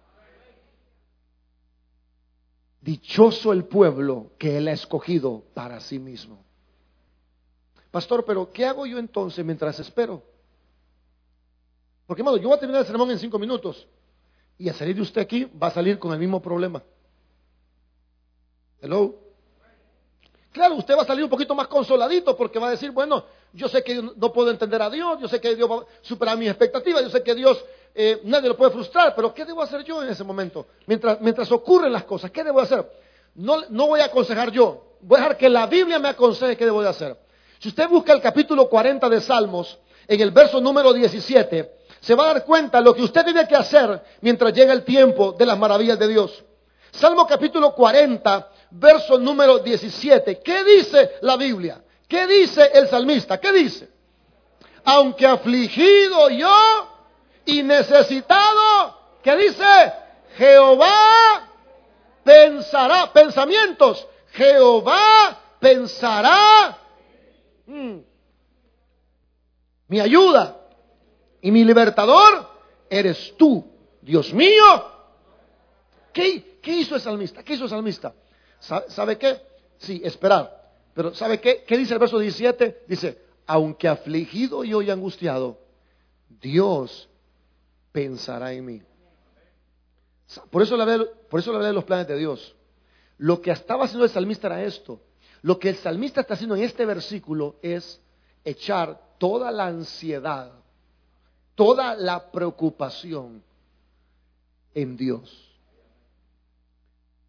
Dichoso 2.81 3.51
el 3.51 3.65
pueblo 3.65 4.31
que 4.37 4.57
Él 4.57 4.67
ha 4.67 4.71
escogido 4.71 5.43
para 5.53 5.79
sí 5.79 5.99
mismo. 5.99 6.43
Pastor, 7.91 8.23
pero 8.23 8.51
¿qué 8.51 8.65
hago 8.65 8.85
yo 8.85 8.99
entonces 8.99 9.43
mientras 9.43 9.79
espero? 9.79 10.23
Porque, 12.05 12.21
hermano, 12.21 12.37
yo 12.37 12.47
voy 12.47 12.57
a 12.57 12.59
terminar 12.59 12.81
el 12.81 12.87
sermón 12.87 13.11
en 13.11 13.19
cinco 13.19 13.37
minutos 13.37 13.87
y 14.59 14.67
a 14.67 14.73
salir 14.73 14.95
de 14.97 15.01
usted 15.01 15.21
aquí 15.21 15.45
va 15.45 15.67
a 15.67 15.71
salir 15.71 15.97
con 15.97 16.11
el 16.11 16.19
mismo 16.19 16.41
problema. 16.41 16.83
Hello. 18.81 19.15
Claro, 20.51 20.75
usted 20.75 20.97
va 20.97 21.03
a 21.03 21.05
salir 21.05 21.23
un 21.23 21.29
poquito 21.29 21.55
más 21.55 21.67
consoladito 21.67 22.35
porque 22.35 22.59
va 22.59 22.67
a 22.67 22.71
decir, 22.71 22.91
bueno, 22.91 23.23
yo 23.53 23.69
sé 23.69 23.83
que 23.83 24.01
no 24.01 24.33
puedo 24.33 24.51
entender 24.51 24.81
a 24.81 24.89
Dios, 24.89 25.19
yo 25.21 25.27
sé 25.29 25.39
que 25.39 25.55
Dios 25.55 25.69
va 25.71 25.77
a 25.77 25.85
superar 26.01 26.37
mis 26.37 26.49
expectativas, 26.49 27.01
yo 27.01 27.09
sé 27.09 27.23
que 27.23 27.33
Dios 27.33 27.63
eh, 27.95 28.19
nadie 28.25 28.49
lo 28.49 28.57
puede 28.57 28.71
frustrar, 28.71 29.15
pero 29.15 29.33
¿qué 29.33 29.45
debo 29.45 29.61
hacer 29.61 29.83
yo 29.83 30.03
en 30.03 30.09
ese 30.09 30.25
momento? 30.25 30.67
Mientras, 30.87 31.21
mientras 31.21 31.49
ocurren 31.51 31.93
las 31.93 32.03
cosas, 32.03 32.29
¿qué 32.31 32.43
debo 32.43 32.59
hacer? 32.59 32.85
No, 33.35 33.61
no 33.69 33.87
voy 33.87 34.01
a 34.01 34.05
aconsejar 34.05 34.51
yo, 34.51 34.95
voy 35.01 35.19
a 35.19 35.21
dejar 35.21 35.37
que 35.37 35.49
la 35.49 35.67
Biblia 35.67 35.99
me 35.99 36.09
aconseje 36.09 36.57
qué 36.57 36.65
debo 36.65 36.81
de 36.81 36.89
hacer. 36.89 37.17
Si 37.59 37.69
usted 37.69 37.87
busca 37.87 38.11
el 38.11 38.21
capítulo 38.21 38.67
40 38.67 39.07
de 39.07 39.21
Salmos, 39.21 39.79
en 40.07 40.19
el 40.19 40.31
verso 40.31 40.59
número 40.59 40.91
17, 40.91 41.78
se 41.99 42.15
va 42.15 42.23
a 42.23 42.33
dar 42.33 42.45
cuenta 42.45 42.81
lo 42.81 42.93
que 42.93 43.03
usted 43.03 43.23
tiene 43.23 43.47
que 43.47 43.55
hacer 43.55 44.01
mientras 44.21 44.53
llega 44.53 44.73
el 44.73 44.83
tiempo 44.83 45.33
de 45.33 45.45
las 45.45 45.57
maravillas 45.57 45.99
de 45.99 46.07
Dios. 46.07 46.43
Salmo 46.91 47.27
capítulo 47.27 47.73
40, 47.73 48.49
verso 48.71 49.17
número 49.17 49.59
17. 49.59 50.39
¿Qué 50.41 50.63
dice 50.63 51.11
la 51.21 51.35
Biblia? 51.35 51.81
¿Qué 52.07 52.25
dice 52.25 52.71
el 52.73 52.87
salmista? 52.87 53.39
¿Qué 53.39 53.51
dice? 53.51 53.89
Aunque 54.83 55.27
afligido 55.27 56.29
yo 56.29 56.87
y 57.45 57.61
necesitado, 57.63 58.97
¿qué 59.21 59.35
dice? 59.35 59.93
Jehová 60.37 61.47
pensará, 62.23 63.11
pensamientos, 63.11 64.07
Jehová 64.31 65.37
pensará 65.59 66.77
mm, 67.65 67.97
mi 69.87 69.99
ayuda 69.99 70.58
y 71.41 71.51
mi 71.51 71.63
libertador 71.63 72.47
eres 72.89 73.33
tú, 73.37 73.65
Dios 74.01 74.33
mío. 74.33 74.63
¿Qué, 76.13 76.59
qué 76.61 76.77
hizo 76.77 76.95
el 76.95 77.01
salmista? 77.01 77.43
¿Qué 77.43 77.53
hizo 77.53 77.65
el 77.65 77.69
salmista? 77.69 78.13
¿Sabe, 78.59 79.17
qué? 79.17 79.41
Sí, 79.77 80.01
esperar. 80.03 80.71
Pero 80.93 81.13
¿sabe 81.13 81.39
qué? 81.39 81.63
¿Qué 81.65 81.77
dice 81.77 81.93
el 81.93 81.99
verso 81.99 82.19
17? 82.19 82.83
Dice, 82.87 83.21
aunque 83.47 83.87
afligido 83.87 84.63
y 84.63 84.73
hoy 84.73 84.89
angustiado, 84.89 85.59
Dios 86.41 87.09
pensará 87.91 88.53
en 88.53 88.65
mí. 88.65 88.81
Por 90.51 90.61
eso, 90.61 90.77
le 90.77 91.05
por 91.29 91.39
eso 91.39 91.51
le 91.51 91.57
hablé 91.57 91.67
de 91.69 91.73
los 91.73 91.85
planes 91.85 92.07
de 92.07 92.17
Dios. 92.17 92.55
Lo 93.17 93.41
que 93.41 93.51
estaba 93.51 93.85
haciendo 93.85 94.05
el 94.05 94.11
salmista 94.11 94.47
era 94.47 94.63
esto. 94.63 95.01
Lo 95.41 95.57
que 95.57 95.69
el 95.69 95.75
salmista 95.77 96.21
está 96.21 96.33
haciendo 96.33 96.55
en 96.55 96.63
este 96.63 96.85
versículo 96.85 97.57
es 97.61 98.01
echar 98.43 98.99
toda 99.17 99.51
la 99.51 99.67
ansiedad, 99.67 100.51
toda 101.59 101.93
la 101.93 102.31
preocupación 102.31 103.43
en 104.73 104.95
Dios. 104.95 105.53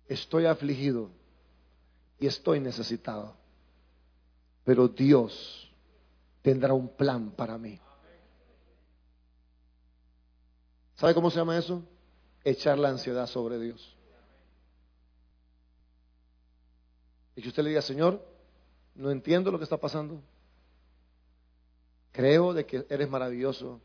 Estoy 0.07 0.47
afligido 0.47 1.11
y 2.21 2.29
estoy 2.29 2.61
necesitado, 2.61 3.35
pero 4.63 4.87
Dios 4.87 5.69
tendrá 6.43 6.73
un 6.73 6.87
plan 6.91 7.33
para 7.33 7.59
mí. 7.59 7.81
¿Sabe 10.95 11.13
cómo 11.13 11.29
se 11.29 11.39
llama 11.39 11.59
eso? 11.59 11.83
Echar 12.45 12.79
la 12.79 12.91
ansiedad 12.91 13.27
sobre 13.27 13.59
Dios. 13.59 13.97
Y 17.35 17.43
que 17.43 17.49
usted 17.49 17.65
le 17.65 17.71
diga, 17.71 17.83
Señor, 17.83 18.25
no 18.95 19.11
entiendo 19.11 19.51
lo 19.51 19.59
que 19.59 19.65
está 19.65 19.79
pasando. 19.79 20.23
Creo 22.13 22.55
de 22.55 22.65
que 22.65 22.87
eres 22.89 23.11
maravilloso. 23.11 23.81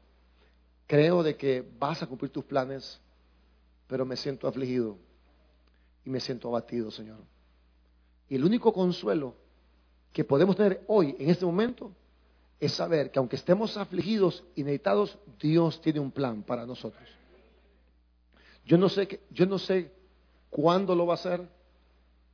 Creo 0.87 1.23
de 1.23 1.35
que 1.35 1.63
vas 1.79 2.01
a 2.03 2.07
cumplir 2.07 2.31
tus 2.31 2.43
planes, 2.43 2.99
pero 3.87 4.05
me 4.05 4.15
siento 4.15 4.47
afligido 4.47 4.97
y 6.03 6.09
me 6.09 6.19
siento 6.19 6.47
abatido, 6.47 6.91
Señor. 6.91 7.19
Y 8.29 8.35
el 8.35 8.45
único 8.45 8.71
consuelo 8.73 9.35
que 10.13 10.23
podemos 10.23 10.55
tener 10.55 10.83
hoy, 10.87 11.15
en 11.19 11.29
este 11.29 11.45
momento, 11.45 11.91
es 12.59 12.73
saber 12.73 13.11
que 13.11 13.19
aunque 13.19 13.35
estemos 13.35 13.77
afligidos 13.77 14.43
y 14.55 14.63
necesitados, 14.63 15.17
Dios 15.39 15.81
tiene 15.81 15.99
un 15.99 16.11
plan 16.11 16.43
para 16.43 16.65
nosotros. 16.65 17.03
Yo 18.65 18.77
no 18.77 18.89
sé, 18.89 19.21
yo 19.29 19.45
no 19.45 19.59
sé 19.59 19.91
cuándo 20.49 20.95
lo 20.95 21.05
va 21.05 21.13
a 21.13 21.15
hacer, 21.15 21.47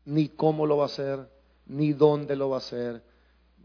ni 0.06 0.30
cómo 0.30 0.66
lo 0.66 0.78
va 0.78 0.84
a 0.84 0.86
hacer, 0.88 1.30
ni 1.66 1.94
dónde 1.94 2.36
lo 2.36 2.50
va 2.50 2.58
a 2.58 2.60
hacer, 2.60 3.04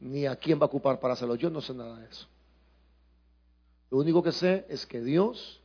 ni 0.00 0.26
a 0.26 0.36
quién 0.36 0.58
va 0.58 0.62
a 0.62 0.66
ocupar 0.66 0.98
para 0.98 1.14
hacerlo. 1.14 1.36
Yo 1.36 1.50
no 1.50 1.60
sé 1.60 1.74
nada 1.74 1.98
de 1.98 2.06
eso. 2.06 2.26
Lo 3.90 3.98
único 3.98 4.22
que 4.22 4.32
sé 4.32 4.66
es 4.68 4.86
que 4.86 5.00
Dios 5.00 5.60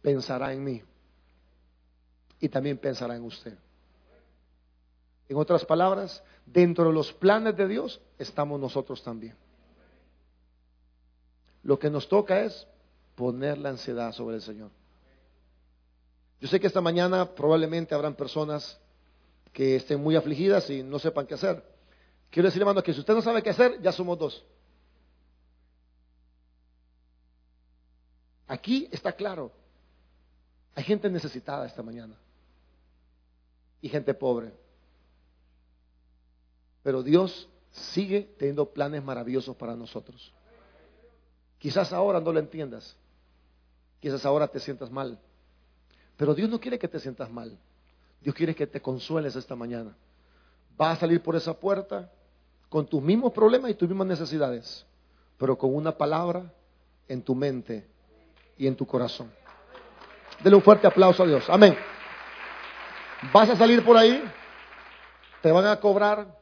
pensará 0.00 0.52
en 0.52 0.62
mí 0.62 0.82
y 2.40 2.48
también 2.48 2.78
pensará 2.78 3.16
en 3.16 3.24
usted. 3.24 3.56
En 5.28 5.36
otras 5.36 5.64
palabras, 5.64 6.22
dentro 6.46 6.84
de 6.86 6.92
los 6.92 7.12
planes 7.12 7.56
de 7.56 7.68
Dios 7.68 8.00
estamos 8.18 8.60
nosotros 8.60 9.02
también. 9.02 9.34
Lo 11.62 11.78
que 11.78 11.90
nos 11.90 12.08
toca 12.08 12.40
es 12.40 12.66
poner 13.14 13.58
la 13.58 13.70
ansiedad 13.70 14.12
sobre 14.12 14.36
el 14.36 14.42
Señor. 14.42 14.70
Yo 16.40 16.48
sé 16.48 16.60
que 16.60 16.68
esta 16.68 16.80
mañana 16.80 17.34
probablemente 17.34 17.94
habrán 17.94 18.14
personas 18.14 18.80
que 19.52 19.76
estén 19.76 20.00
muy 20.00 20.14
afligidas 20.14 20.70
y 20.70 20.84
no 20.84 20.98
sepan 20.98 21.26
qué 21.26 21.34
hacer. 21.34 21.62
Quiero 22.30 22.48
decir, 22.48 22.62
hermano, 22.62 22.82
que 22.82 22.94
si 22.94 23.00
usted 23.00 23.14
no 23.14 23.22
sabe 23.22 23.42
qué 23.42 23.50
hacer, 23.50 23.80
ya 23.82 23.90
somos 23.90 24.18
dos. 24.18 24.44
Aquí 28.48 28.88
está 28.90 29.12
claro. 29.12 29.52
Hay 30.74 30.82
gente 30.82 31.10
necesitada 31.10 31.66
esta 31.66 31.82
mañana 31.82 32.16
y 33.82 33.88
gente 33.88 34.14
pobre. 34.14 34.52
Pero 36.82 37.02
Dios 37.02 37.48
sigue 37.70 38.34
teniendo 38.38 38.70
planes 38.72 39.04
maravillosos 39.04 39.54
para 39.56 39.76
nosotros. 39.76 40.32
Quizás 41.58 41.92
ahora 41.92 42.20
no 42.20 42.32
lo 42.32 42.38
entiendas. 42.38 42.96
Quizás 44.00 44.24
ahora 44.24 44.48
te 44.48 44.60
sientas 44.60 44.90
mal. 44.90 45.18
Pero 46.16 46.34
Dios 46.34 46.48
no 46.48 46.58
quiere 46.58 46.78
que 46.78 46.88
te 46.88 47.00
sientas 47.00 47.30
mal. 47.30 47.58
Dios 48.20 48.34
quiere 48.34 48.54
que 48.54 48.66
te 48.66 48.80
consueles 48.80 49.36
esta 49.36 49.54
mañana. 49.54 49.94
Vas 50.76 50.96
a 50.96 51.00
salir 51.00 51.22
por 51.22 51.36
esa 51.36 51.52
puerta 51.52 52.10
con 52.68 52.86
tus 52.86 53.02
mismos 53.02 53.32
problemas 53.32 53.70
y 53.70 53.74
tus 53.74 53.88
mismas 53.88 54.06
necesidades, 54.06 54.86
pero 55.36 55.56
con 55.58 55.74
una 55.74 55.96
palabra 55.96 56.52
en 57.08 57.22
tu 57.22 57.34
mente 57.34 57.86
y 58.58 58.66
en 58.66 58.76
tu 58.76 58.86
corazón. 58.86 59.32
Dele 60.42 60.56
un 60.56 60.62
fuerte 60.62 60.86
aplauso 60.86 61.22
a 61.22 61.26
Dios. 61.26 61.44
Amén. 61.48 61.76
Vas 63.32 63.48
a 63.50 63.56
salir 63.56 63.84
por 63.84 63.96
ahí, 63.96 64.22
te 65.42 65.50
van 65.50 65.66
a 65.66 65.80
cobrar. 65.80 66.36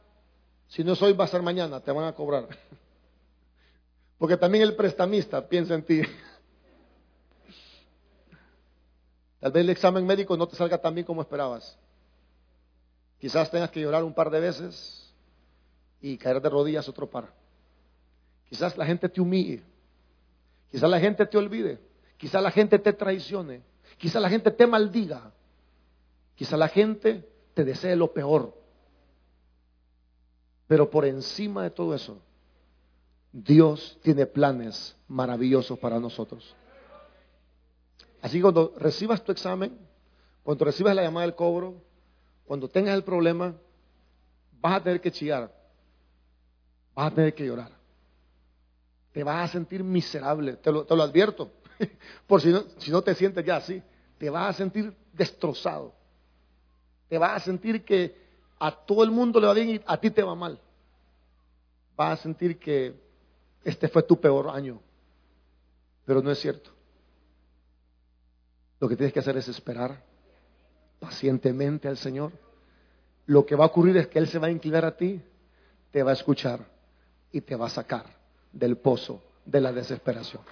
Si 0.67 0.83
no 0.83 0.93
es 0.93 1.01
hoy, 1.01 1.13
va 1.13 1.25
a 1.25 1.27
ser 1.27 1.41
mañana, 1.41 1.79
te 1.79 1.91
van 1.91 2.05
a 2.05 2.13
cobrar. 2.13 2.47
Porque 4.17 4.37
también 4.37 4.63
el 4.63 4.75
prestamista 4.75 5.47
piensa 5.47 5.73
en 5.75 5.83
ti. 5.83 6.01
Tal 9.39 9.51
vez 9.51 9.61
el 9.61 9.69
examen 9.69 10.05
médico 10.05 10.35
no 10.35 10.47
te 10.47 10.55
salga 10.55 10.79
tan 10.79 10.93
bien 10.95 11.05
como 11.05 11.21
esperabas. 11.21 11.77
Quizás 13.19 13.49
tengas 13.49 13.71
que 13.71 13.81
llorar 13.81 14.03
un 14.03 14.13
par 14.13 14.29
de 14.29 14.39
veces 14.39 15.13
y 16.01 16.17
caer 16.17 16.41
de 16.41 16.49
rodillas 16.49 16.89
otro 16.89 17.09
par. 17.09 17.33
Quizás 18.49 18.77
la 18.77 18.85
gente 18.85 19.09
te 19.09 19.21
humille. 19.21 19.63
Quizás 20.71 20.89
la 20.89 20.99
gente 20.99 21.25
te 21.25 21.37
olvide. 21.37 21.79
Quizás 22.17 22.41
la 22.41 22.51
gente 22.51 22.79
te 22.79 22.93
traicione. 22.93 23.61
Quizás 23.97 24.21
la 24.21 24.29
gente 24.29 24.51
te 24.51 24.67
maldiga. 24.67 25.31
Quizás 26.35 26.59
la 26.59 26.67
gente 26.67 27.27
te 27.53 27.63
desee 27.63 27.95
lo 27.95 28.11
peor. 28.13 28.53
Pero 30.67 30.89
por 30.89 31.05
encima 31.05 31.63
de 31.63 31.71
todo 31.71 31.95
eso, 31.95 32.21
Dios 33.31 33.97
tiene 34.03 34.25
planes 34.25 34.95
maravillosos 35.07 35.79
para 35.79 35.99
nosotros. 35.99 36.55
Así 38.21 38.37
que 38.37 38.41
cuando 38.41 38.73
recibas 38.77 39.23
tu 39.23 39.31
examen, 39.31 39.77
cuando 40.43 40.65
recibas 40.65 40.95
la 40.95 41.03
llamada 41.03 41.25
del 41.25 41.35
cobro, 41.35 41.81
cuando 42.45 42.67
tengas 42.67 42.95
el 42.95 43.03
problema, 43.03 43.55
vas 44.59 44.77
a 44.77 44.83
tener 44.83 45.01
que 45.01 45.11
chillar, 45.11 45.51
vas 46.93 47.11
a 47.11 47.15
tener 47.15 47.33
que 47.33 47.45
llorar. 47.45 47.71
Te 49.11 49.23
vas 49.23 49.49
a 49.49 49.51
sentir 49.51 49.83
miserable, 49.83 50.57
te 50.57 50.71
lo 50.71 51.03
advierto. 51.03 51.51
Por 52.27 52.41
si 52.41 52.49
no, 52.49 52.63
si 52.77 52.91
no 52.91 53.01
te 53.01 53.15
sientes 53.15 53.45
ya 53.45 53.57
así, 53.57 53.81
te 54.17 54.29
vas 54.29 54.55
a 54.55 54.57
sentir 54.57 54.93
destrozado. 55.13 55.93
Te 57.09 57.17
vas 57.17 57.41
a 57.41 57.45
sentir 57.45 57.83
que 57.83 58.15
a 58.59 58.71
todo 58.71 59.03
el 59.03 59.11
mundo 59.11 59.39
le 59.39 59.47
va 59.47 59.53
bien 59.53 59.69
y 59.69 59.81
a 59.85 59.97
ti 59.97 60.11
te 60.11 60.23
va 60.23 60.35
mal. 60.35 60.59
Vas 61.95 62.19
a 62.19 62.23
sentir 62.23 62.59
que 62.59 62.93
este 63.63 63.87
fue 63.87 64.03
tu 64.03 64.19
peor 64.19 64.49
año. 64.49 64.79
Pero 66.05 66.21
no 66.21 66.31
es 66.31 66.39
cierto. 66.39 66.71
Lo 68.79 68.87
que 68.87 68.95
tienes 68.95 69.13
que 69.13 69.19
hacer 69.19 69.37
es 69.37 69.47
esperar 69.47 70.03
pacientemente 70.99 71.87
al 71.87 71.97
Señor. 71.97 72.31
Lo 73.25 73.45
que 73.45 73.55
va 73.55 73.65
a 73.65 73.67
ocurrir 73.67 73.97
es 73.97 74.07
que 74.07 74.19
Él 74.19 74.27
se 74.27 74.39
va 74.39 74.47
a 74.47 74.51
inclinar 74.51 74.85
a 74.85 74.95
ti, 74.95 75.21
te 75.91 76.03
va 76.03 76.11
a 76.11 76.13
escuchar 76.13 76.65
y 77.31 77.41
te 77.41 77.55
va 77.55 77.67
a 77.67 77.69
sacar 77.69 78.05
del 78.51 78.77
pozo 78.77 79.21
de 79.45 79.61
la 79.61 79.71
desesperación. 79.71 80.43